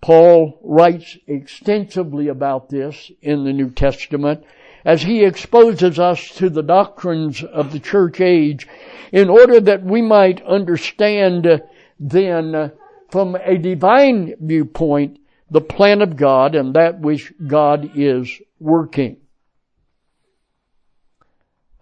[0.00, 4.44] Paul writes extensively about this in the New Testament
[4.84, 8.68] as he exposes us to the doctrines of the church age
[9.12, 11.62] in order that we might understand
[11.98, 12.72] then
[13.10, 15.18] from a divine viewpoint
[15.50, 19.16] the plan of God and that which God is working.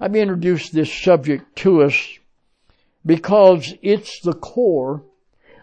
[0.01, 2.19] I've introduced this subject to us
[3.07, 5.03] because it's the core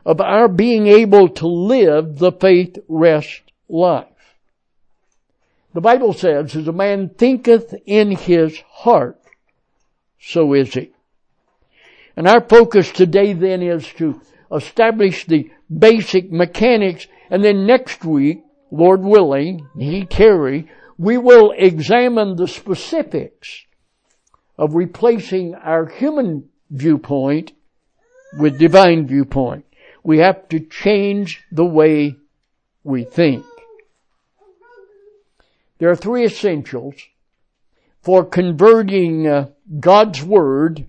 [0.06, 4.08] of our being able to live the faith rest life.
[5.74, 9.20] The Bible says, as a man thinketh in his heart,
[10.20, 10.92] so is he.
[12.16, 14.22] And our focus today then is to
[14.54, 22.36] establish the basic mechanics and then next week, Lord willing, he tarry, we will examine
[22.36, 23.66] the specifics
[24.62, 27.52] of replacing our human viewpoint
[28.38, 29.66] with divine viewpoint.
[30.04, 32.16] We have to change the way
[32.84, 33.44] we think.
[35.80, 36.94] There are three essentials
[38.04, 39.48] for converting uh,
[39.80, 40.86] God's Word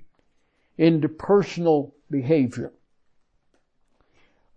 [0.77, 2.73] into personal behavior.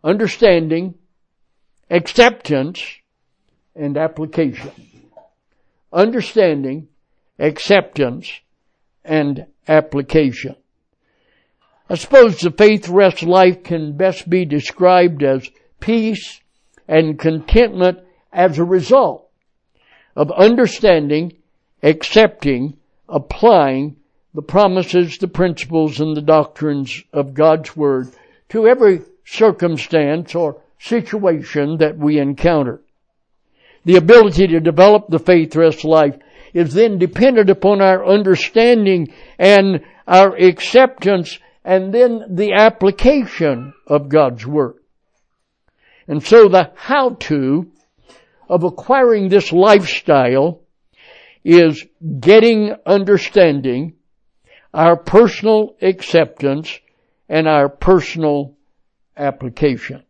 [0.03, 0.95] Understanding,
[1.89, 2.83] acceptance,
[3.77, 4.73] and application.
[5.93, 6.89] Understanding,
[7.39, 8.41] acceptance,
[9.05, 10.55] and application.
[11.89, 15.49] I suppose the faith rest life can best be described as
[15.79, 16.41] peace
[16.87, 17.99] and contentment
[18.33, 19.29] as a result
[20.15, 21.33] of understanding,
[21.83, 22.77] accepting,
[23.07, 23.97] applying
[24.33, 28.09] the promises, the principles, and the doctrines of God's Word
[28.49, 32.81] to every circumstance or situation that we encounter.
[33.85, 36.17] The ability to develop the faith rest life
[36.55, 44.47] is then dependent upon our understanding and our acceptance and then the application of God's
[44.47, 44.75] Word.
[46.07, 47.69] And so the how to
[48.47, 50.61] of acquiring this lifestyle
[51.43, 51.85] is
[52.21, 53.95] getting understanding,
[54.73, 56.79] our personal acceptance,
[57.27, 58.55] and our personal
[59.17, 60.04] application.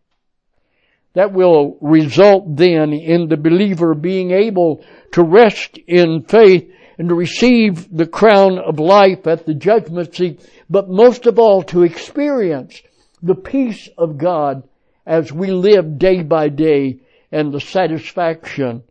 [1.16, 7.16] That will result then in the believer being able to rest in faith and to
[7.16, 10.40] receive the crown of life at the judgment seat
[10.70, 12.82] but most of all to experience
[13.22, 14.68] the peace of God
[15.06, 17.00] as we live day by day
[17.32, 18.84] and the satisfaction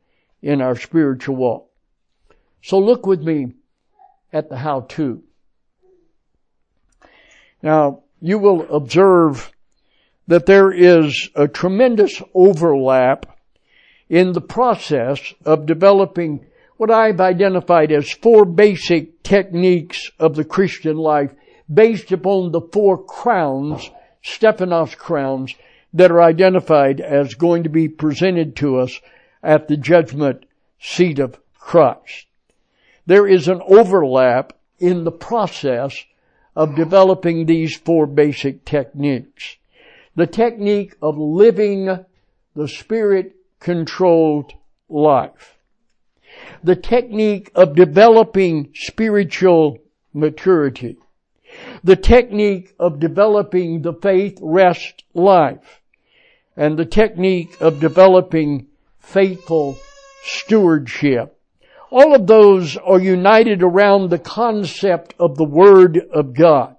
[0.42, 1.70] in our spiritual walk.
[2.62, 3.54] So look with me
[4.32, 5.22] at the how to.
[7.62, 9.50] Now, you will observe
[10.26, 13.26] that there is a tremendous overlap
[14.08, 16.44] in the process of developing
[16.76, 21.32] what I've identified as four basic techniques of the Christian life
[21.72, 23.90] based upon the four crowns,
[24.22, 25.54] Stephanos crowns,
[25.92, 29.00] that are identified as going to be presented to us
[29.42, 30.44] at the judgment
[30.80, 32.26] seat of Christ.
[33.06, 35.96] There is an overlap in the process
[36.56, 39.56] of developing these four basic techniques.
[40.16, 42.04] The technique of living
[42.54, 44.52] the spirit controlled
[44.88, 45.58] life.
[46.62, 49.78] The technique of developing spiritual
[50.12, 50.96] maturity
[51.82, 55.80] the technique of developing the faith rest life
[56.56, 58.66] and the technique of developing
[58.98, 59.78] faithful
[60.22, 61.38] stewardship.
[61.90, 66.73] All of those are united around the concept of the Word of God,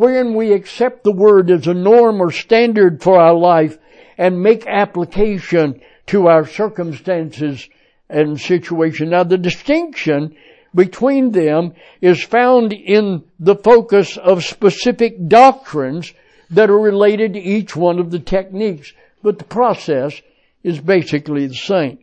[0.00, 3.76] wherein we accept the Word as a norm or standard for our life
[4.16, 7.68] and make application to our circumstances
[8.08, 9.10] and situation.
[9.10, 10.34] Now the distinction
[10.74, 16.14] between them is found in the focus of specific doctrines
[16.48, 20.18] that are related to each one of the techniques, but the process
[20.62, 21.98] is basically the same.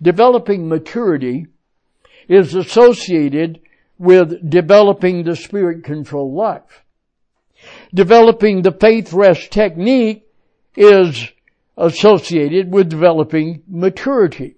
[0.00, 1.46] Developing maturity
[2.26, 3.60] is associated
[3.98, 6.84] with developing the spirit controlled life.
[7.92, 10.26] Developing the faith rest technique
[10.76, 11.28] is
[11.76, 14.56] associated with developing maturity.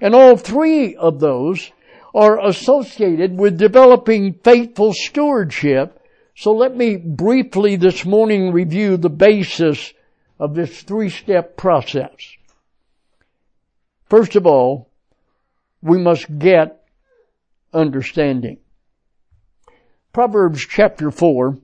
[0.00, 1.70] And all three of those
[2.14, 6.00] are associated with developing faithful stewardship.
[6.34, 9.92] So let me briefly this morning review the basis
[10.38, 12.12] of this three-step process.
[14.08, 14.90] First of all,
[15.80, 16.81] we must get
[17.72, 18.58] understanding.
[20.12, 21.58] Proverbs chapter 4,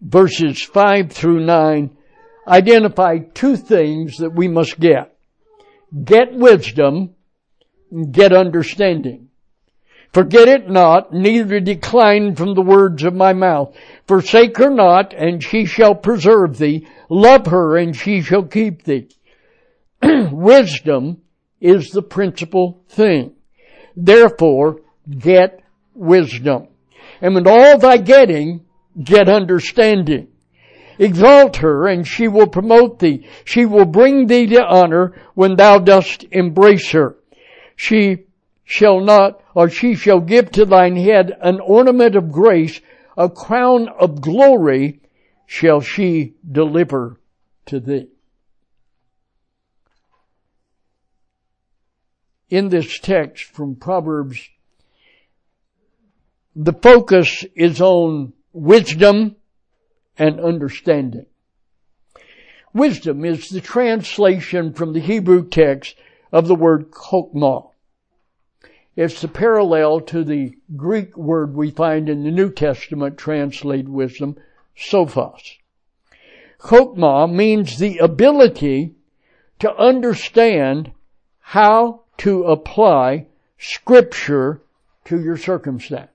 [0.00, 1.96] verses 5 through 9
[2.46, 5.16] identify two things that we must get.
[6.04, 7.14] Get wisdom,
[8.10, 9.28] get understanding.
[10.12, 13.74] Forget it not, neither decline from the words of my mouth.
[14.06, 16.86] Forsake her not, and she shall preserve thee.
[17.08, 19.08] Love her, and she shall keep thee.
[20.02, 21.22] Wisdom
[21.60, 23.34] is the principal thing.
[23.96, 25.62] Therefore, get
[25.94, 26.68] wisdom.
[27.20, 28.64] And with all thy getting,
[29.02, 30.28] get understanding.
[30.98, 33.26] Exalt her, and she will promote thee.
[33.44, 37.16] She will bring thee to honor when thou dost embrace her.
[37.76, 38.24] She
[38.64, 42.80] shall not, or she shall give to thine head an ornament of grace,
[43.16, 45.00] a crown of glory
[45.46, 47.20] shall she deliver
[47.66, 48.08] to thee.
[52.52, 54.50] In this text from Proverbs,
[56.54, 59.36] the focus is on wisdom
[60.18, 61.24] and understanding.
[62.74, 65.96] Wisdom is the translation from the Hebrew text
[66.30, 67.70] of the word chokmah.
[68.96, 74.36] It's the parallel to the Greek word we find in the New Testament translated wisdom,
[74.76, 75.56] sophos.
[76.60, 78.94] Chokmah means the ability
[79.60, 80.92] to understand
[81.38, 83.26] how to apply
[83.58, 84.60] scripture
[85.04, 86.10] to your circumstance.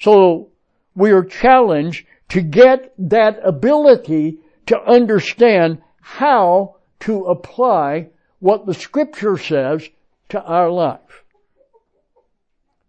[0.00, 0.50] So
[0.94, 8.08] we are challenged to get that ability to understand how to apply
[8.38, 9.88] what the scripture says
[10.28, 11.24] to our life.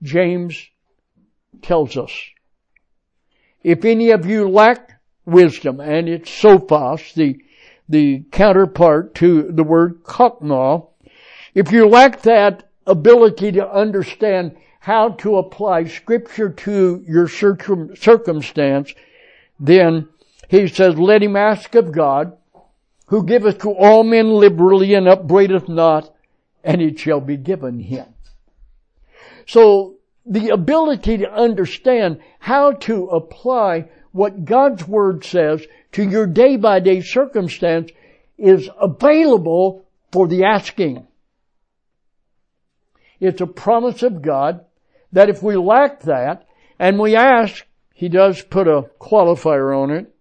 [0.01, 0.67] James
[1.61, 2.11] tells us,
[3.63, 7.39] if any of you lack wisdom, and it's sophos, the,
[7.87, 10.88] the counterpart to the word chokmah,
[11.59, 18.93] if you lack that ability to understand how to apply scripture to your circumstance,
[19.59, 20.07] then
[20.47, 22.37] he says, let him ask of God,
[23.07, 26.15] who giveth to all men liberally and upbraideth not,
[26.63, 28.05] and it shall be given him.
[29.45, 29.95] So
[30.25, 36.79] the ability to understand how to apply what God's Word says to your day by
[36.79, 37.91] day circumstance
[38.37, 39.83] is available
[40.13, 41.05] for the asking.
[43.19, 44.65] It's a promise of God
[45.11, 46.47] that if we lack that
[46.77, 50.13] and we ask, He does put a qualifier on it.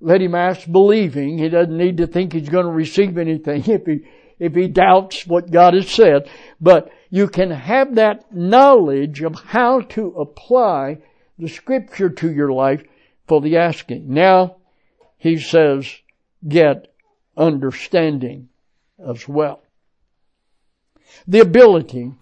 [0.00, 1.38] Let him ask believing.
[1.38, 4.00] He doesn't need to think he's going to receive anything if he
[4.40, 6.28] if he doubts what God has said.
[6.60, 10.98] But you can have that knowledge of how to apply
[11.38, 12.82] the scripture to your life
[13.28, 14.12] for the asking.
[14.12, 14.56] Now,
[15.16, 15.86] he says,
[16.46, 16.92] get
[17.36, 18.48] understanding
[18.98, 19.62] as well.
[21.28, 22.12] The ability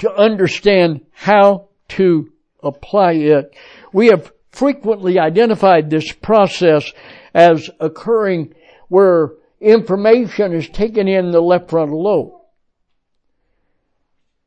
[0.00, 2.32] to understand how to
[2.62, 3.54] apply it.
[3.92, 6.92] We have frequently identified this process
[7.34, 8.54] as occurring
[8.88, 12.32] where information is taken in the left frontal lobe.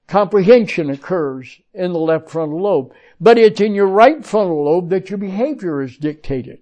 [0.08, 2.94] Comprehension occurs in the left frontal lobe.
[3.22, 6.60] But it's in your right frontal lobe that your behavior is dictated.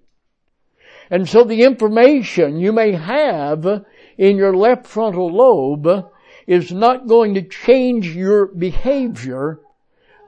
[1.10, 3.84] And so the information you may have
[4.16, 6.10] in your left frontal lobe
[6.52, 9.58] is not going to change your behavior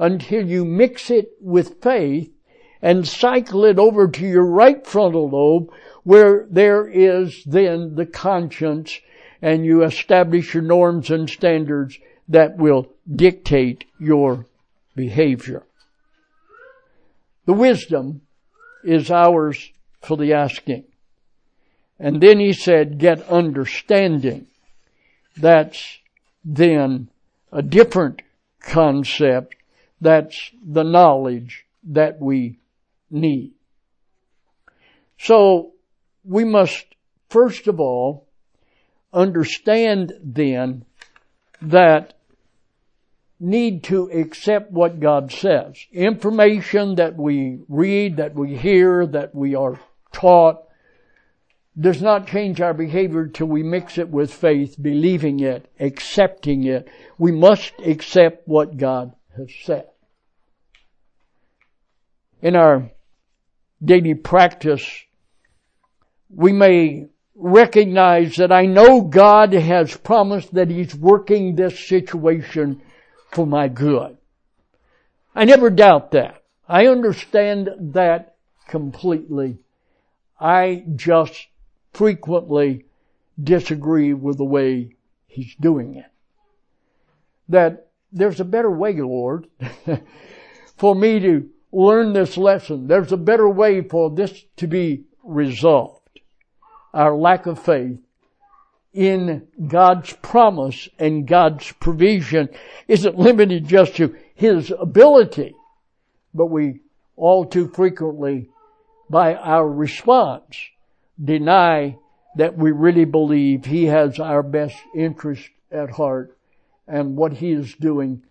[0.01, 2.33] until you mix it with faith
[2.81, 5.71] and cycle it over to your right frontal lobe
[6.03, 9.01] where there is then the conscience
[9.43, 14.47] and you establish your norms and standards that will dictate your
[14.97, 15.63] behavior.
[17.45, 18.23] The wisdom
[18.83, 20.85] is ours for the asking.
[21.99, 24.47] And then he said, get understanding.
[25.37, 25.99] That's
[26.45, 27.09] then
[27.53, 28.23] a different
[28.61, 29.57] concept.
[30.01, 32.59] That's the knowledge that we
[33.11, 33.53] need.
[35.19, 35.73] So
[36.25, 36.87] we must
[37.29, 38.27] first of all
[39.13, 40.85] understand then
[41.63, 42.15] that
[43.41, 45.77] need to accept what God says.
[45.93, 49.81] Information that we read, that we hear, that we are
[50.13, 50.64] taught
[51.79, 56.89] does not change our behavior till we mix it with faith, believing it, accepting it.
[57.19, 59.89] We must accept what God has said.
[62.41, 62.91] In our
[63.85, 64.89] daily practice,
[66.31, 72.81] we may recognize that I know God has promised that He's working this situation
[73.33, 74.17] for my good.
[75.35, 76.43] I never doubt that.
[76.69, 78.37] I understand that
[78.69, 79.59] completely.
[80.39, 81.49] I just
[81.95, 82.85] frequently
[83.43, 86.11] disagree with the way He's doing it.
[87.49, 89.49] That there's a better way, Lord,
[90.77, 92.87] for me to learn this lesson.
[92.87, 96.21] There's a better way for this to be resolved.
[96.93, 97.99] Our lack of faith
[98.93, 102.49] in God's promise and God's provision
[102.87, 105.57] isn't limited just to His ability,
[106.33, 106.81] but we
[107.17, 108.49] all too frequently,
[109.11, 110.57] by our response,
[111.23, 111.99] deny
[112.37, 116.37] that we really believe He has our best interest at heart
[116.87, 118.25] and what He is doing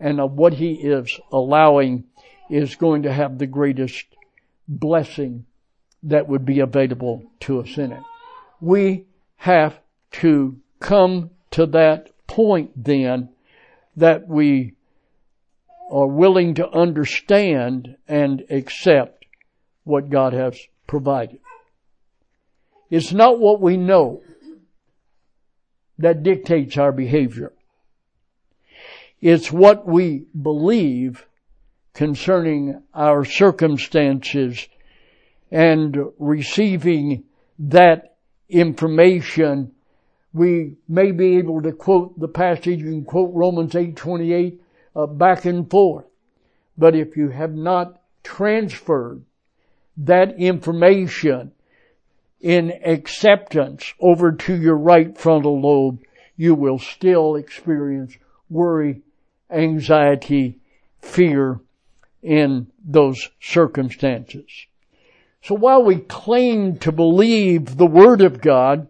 [0.00, 2.04] and of what He is allowing
[2.50, 4.06] is going to have the greatest
[4.66, 5.46] blessing
[6.02, 8.02] that would be available to us in it.
[8.60, 9.06] We
[9.36, 9.78] have
[10.12, 13.30] to come to that point then
[13.96, 14.74] that we
[15.90, 19.24] are willing to understand and accept
[19.84, 21.40] what God has provided.
[22.90, 24.22] It's not what we know
[25.98, 27.52] that dictates our behavior.
[29.20, 31.26] It's what we believe
[31.92, 34.68] concerning our circumstances
[35.50, 37.24] and receiving
[37.58, 38.16] that
[38.48, 39.72] information.
[40.32, 44.60] We may be able to quote the passage and quote Romans 8:28
[44.94, 46.06] uh, back and forth.
[46.76, 49.24] But if you have not transferred
[49.96, 51.52] that information
[52.40, 56.00] in acceptance over to your right frontal lobe,
[56.36, 58.16] you will still experience
[58.48, 59.02] worry,
[59.50, 60.58] anxiety,
[61.00, 61.60] fear
[62.22, 64.66] in those circumstances.
[65.42, 68.88] So while we claim to believe the Word of God,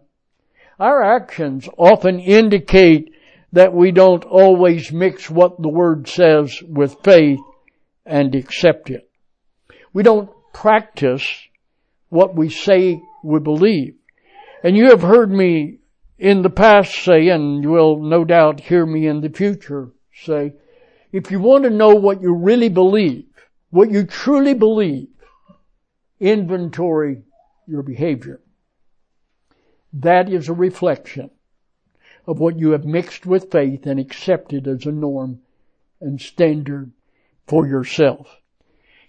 [0.79, 3.13] our actions often indicate
[3.53, 7.39] that we don't always mix what the Word says with faith
[8.05, 9.09] and accept it.
[9.93, 11.47] We don't practice
[12.09, 13.95] what we say we believe.
[14.63, 15.79] And you have heard me
[16.17, 20.53] in the past say, and you will no doubt hear me in the future say,
[21.11, 23.25] if you want to know what you really believe,
[23.69, 25.07] what you truly believe,
[26.19, 27.23] inventory
[27.67, 28.41] your behavior.
[29.93, 31.31] That is a reflection
[32.27, 35.39] of what you have mixed with faith and accepted as a norm
[36.01, 36.91] and standard
[37.47, 38.37] for yourself.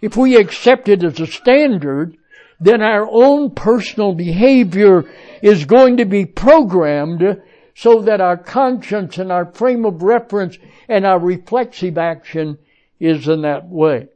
[0.01, 2.17] If we accept it as a standard,
[2.61, 5.05] then our own personal behavior
[5.43, 7.41] is going to be programmed
[7.75, 12.59] so that our conscience and our frame of reference and our reflexive action
[12.99, 14.09] is in that way.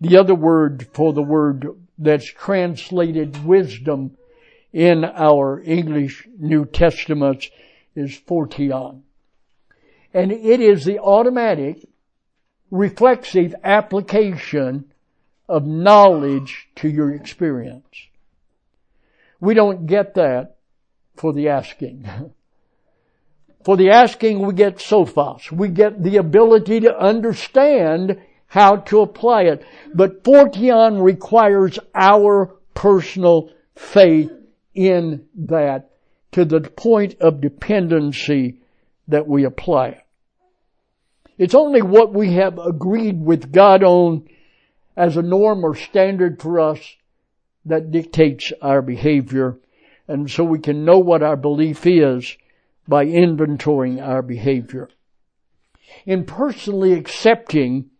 [0.00, 1.68] The other word for the word
[1.98, 4.16] that's translated wisdom
[4.72, 7.50] in our English New Testaments
[7.94, 9.02] is phortion.
[10.14, 11.86] And it is the automatic,
[12.70, 14.92] reflexive application
[15.48, 17.86] of knowledge to your experience.
[19.40, 20.56] We don't get that
[21.16, 22.08] for the asking.
[23.64, 25.50] for the asking we get sophos.
[25.50, 29.64] We get the ability to understand how to apply it.
[29.94, 34.32] But phortion requires our personal faith
[34.74, 35.90] in that
[36.32, 38.60] to the point of dependency
[39.08, 40.04] that we apply it.
[41.36, 44.28] It's only what we have agreed with God on
[44.98, 46.80] as a norm or standard for us
[47.64, 49.56] that dictates our behavior.
[50.08, 52.36] And so we can know what our belief is
[52.88, 54.88] by inventorying our behavior.
[56.04, 57.90] In personally accepting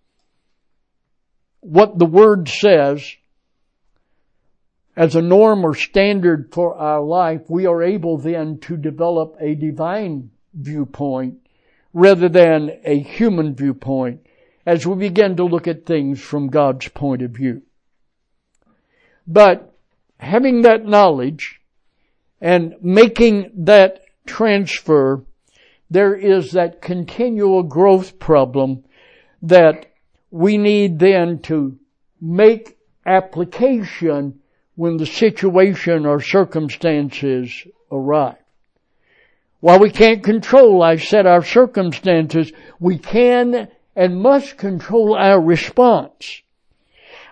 [1.61, 3.14] what the Word says
[4.96, 9.55] as a norm or standard for our life, we are able then to develop a
[9.55, 11.36] divine viewpoint
[11.92, 14.26] rather than a human viewpoint
[14.69, 17.62] as we begin to look at things from God's point of view.
[19.27, 19.75] But
[20.19, 21.62] having that knowledge
[22.39, 25.25] and making that transfer,
[25.89, 28.85] there is that continual growth problem
[29.41, 29.87] that
[30.31, 31.79] we need then to
[32.21, 34.41] make application
[34.75, 38.37] when the situation or circumstances arrive.
[39.61, 46.42] While we can't control, I said, our circumstances, we can and must control our response.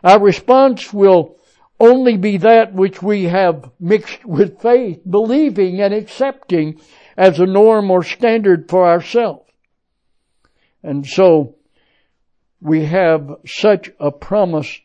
[0.02, 1.36] Our response will
[1.78, 6.80] only be that which we have mixed with faith, believing and accepting
[7.16, 9.48] as a norm or standard for ourselves.
[10.82, 11.54] And so,
[12.60, 14.80] we have such a promise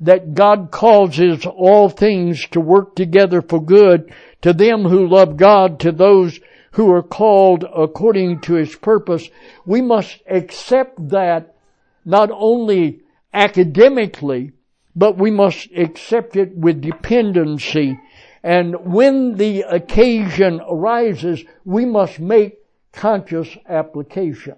[0.00, 5.78] that God causes all things to work together for good to them who love God,
[5.80, 6.40] to those
[6.72, 9.28] who are called according to His purpose.
[9.64, 11.54] We must accept that
[12.04, 13.02] not only
[13.32, 14.52] academically,
[14.94, 17.98] but we must accept it with dependency.
[18.42, 22.58] And when the occasion arises, we must make
[22.92, 24.56] conscious application.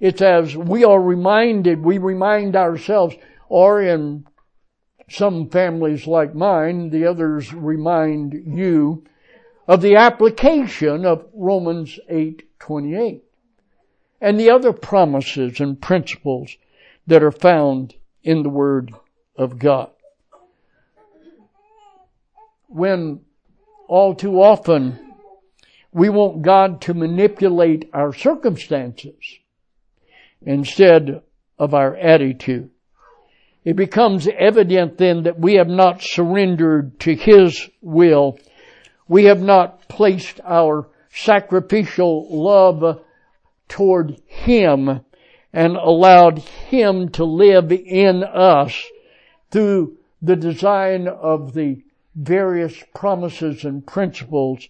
[0.00, 3.14] It's as we are reminded, we remind ourselves,
[3.48, 4.26] or in
[5.08, 9.04] some families like mine, the others remind you
[9.72, 13.22] of the application of Romans 8:28
[14.20, 16.58] and the other promises and principles
[17.06, 18.92] that are found in the Word
[19.34, 19.88] of God.
[22.66, 23.20] When
[23.88, 25.14] all too often
[25.90, 29.38] we want God to manipulate our circumstances
[30.42, 31.22] instead
[31.58, 32.68] of our attitude.
[33.64, 38.36] It becomes evident then that we have not surrendered to His will.
[39.12, 43.02] We have not placed our sacrificial love
[43.68, 45.02] toward Him
[45.52, 48.74] and allowed Him to live in us
[49.50, 51.82] through the design of the
[52.14, 54.66] various promises and principles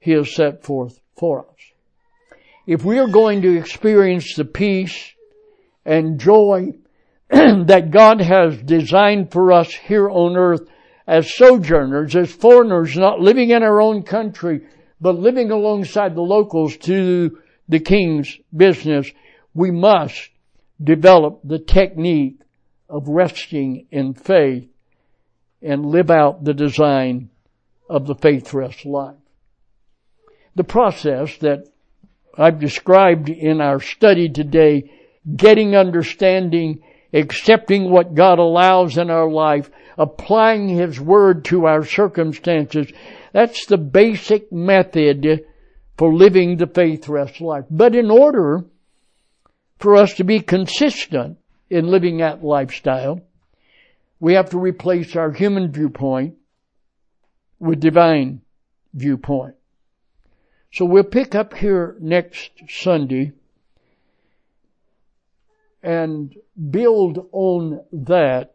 [0.00, 2.38] He has set forth for us.
[2.66, 5.12] If we are going to experience the peace
[5.84, 6.72] and joy
[7.28, 10.66] that God has designed for us here on earth
[11.06, 14.66] as sojourners, as foreigners, not living in our own country,
[15.00, 17.38] but living alongside the locals to
[17.68, 19.10] the king's business,
[19.54, 20.30] we must
[20.82, 22.40] develop the technique
[22.88, 24.68] of resting in faith
[25.60, 27.30] and live out the design
[27.88, 29.16] of the faith rest life.
[30.54, 31.64] The process that
[32.36, 34.90] I've described in our study today,
[35.36, 36.82] getting understanding,
[37.12, 42.90] accepting what God allows in our life, applying His Word to our circumstances,
[43.32, 45.44] that's the basic method
[45.96, 47.64] for living the faith rest life.
[47.70, 48.64] But in order
[49.78, 51.38] for us to be consistent
[51.68, 53.20] in living that lifestyle,
[54.20, 56.36] we have to replace our human viewpoint
[57.58, 58.40] with divine
[58.94, 59.54] viewpoint.
[60.72, 63.32] So we'll pick up here next Sunday
[65.82, 66.34] and
[66.70, 68.54] build on that,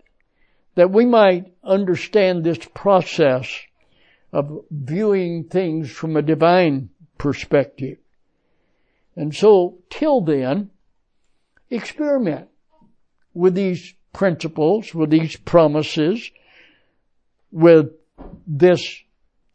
[0.76, 3.52] that we might understand this process
[4.32, 7.98] of viewing things from a divine perspective.
[9.16, 10.70] And so, till then,
[11.70, 12.50] experiment
[13.34, 16.32] with these principles, with these promises,
[17.52, 17.92] with
[18.46, 19.04] this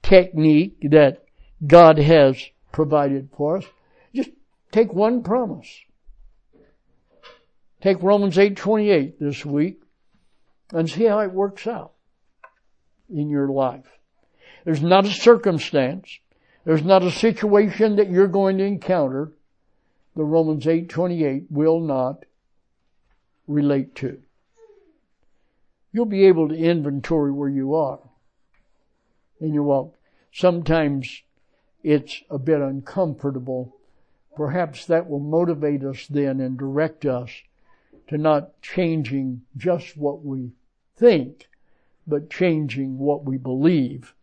[0.03, 1.25] technique that
[1.67, 2.37] God has
[2.73, 3.65] provided for us.
[4.15, 4.31] Just
[4.73, 5.69] take one promise.
[7.83, 9.83] Take Romans 8:28 this week
[10.73, 11.95] and see how it works out
[13.11, 13.99] in your life.
[14.65, 16.21] There's not a circumstance,
[16.65, 19.33] there's not a situation that you're going to encounter
[20.15, 22.25] the Romans 8:28 will not
[23.49, 24.23] relate to.
[25.91, 27.99] You'll be able to inventory where you are
[29.41, 29.97] in your walk.
[30.33, 31.23] Sometimes
[31.83, 33.75] it's a bit uncomfortable.
[34.37, 37.43] Perhaps that will motivate us then and direct us
[38.09, 40.53] to not changing just what we
[40.97, 41.49] think,
[42.07, 44.15] but changing what we believe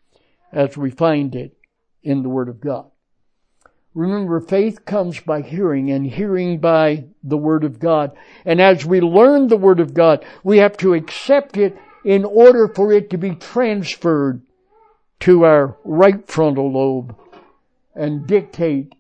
[0.52, 1.58] as we find it
[2.04, 2.90] in the Word of God.
[3.94, 8.16] Remember, faith comes by hearing and hearing by the Word of God.
[8.46, 12.68] And as we learn the Word of God, we have to accept it in order
[12.68, 14.42] for it to be transferred
[15.22, 17.16] to our right frontal lobe
[17.94, 18.94] and dictate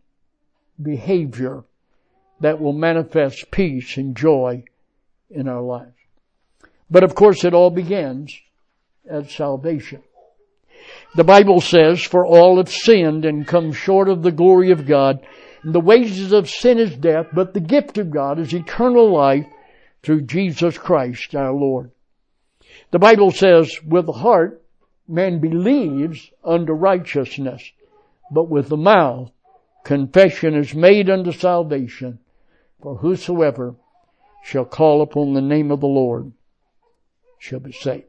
[0.81, 1.63] behavior
[2.41, 4.63] that will manifest peace and joy
[5.29, 5.93] in our lives.
[6.89, 8.33] But of course it all begins
[9.09, 10.01] at salvation.
[11.15, 15.25] The Bible says, for all have sinned and come short of the glory of God.
[15.63, 19.45] And the wages of sin is death, but the gift of God is eternal life
[20.03, 21.91] through Jesus Christ our Lord.
[22.91, 24.63] The Bible says, with the heart,
[25.07, 27.61] man believes unto righteousness,
[28.31, 29.31] but with the mouth,
[29.83, 32.19] confession is made unto salvation.
[32.81, 33.75] For whosoever
[34.43, 36.31] shall call upon the name of the Lord
[37.37, 38.08] shall be saved.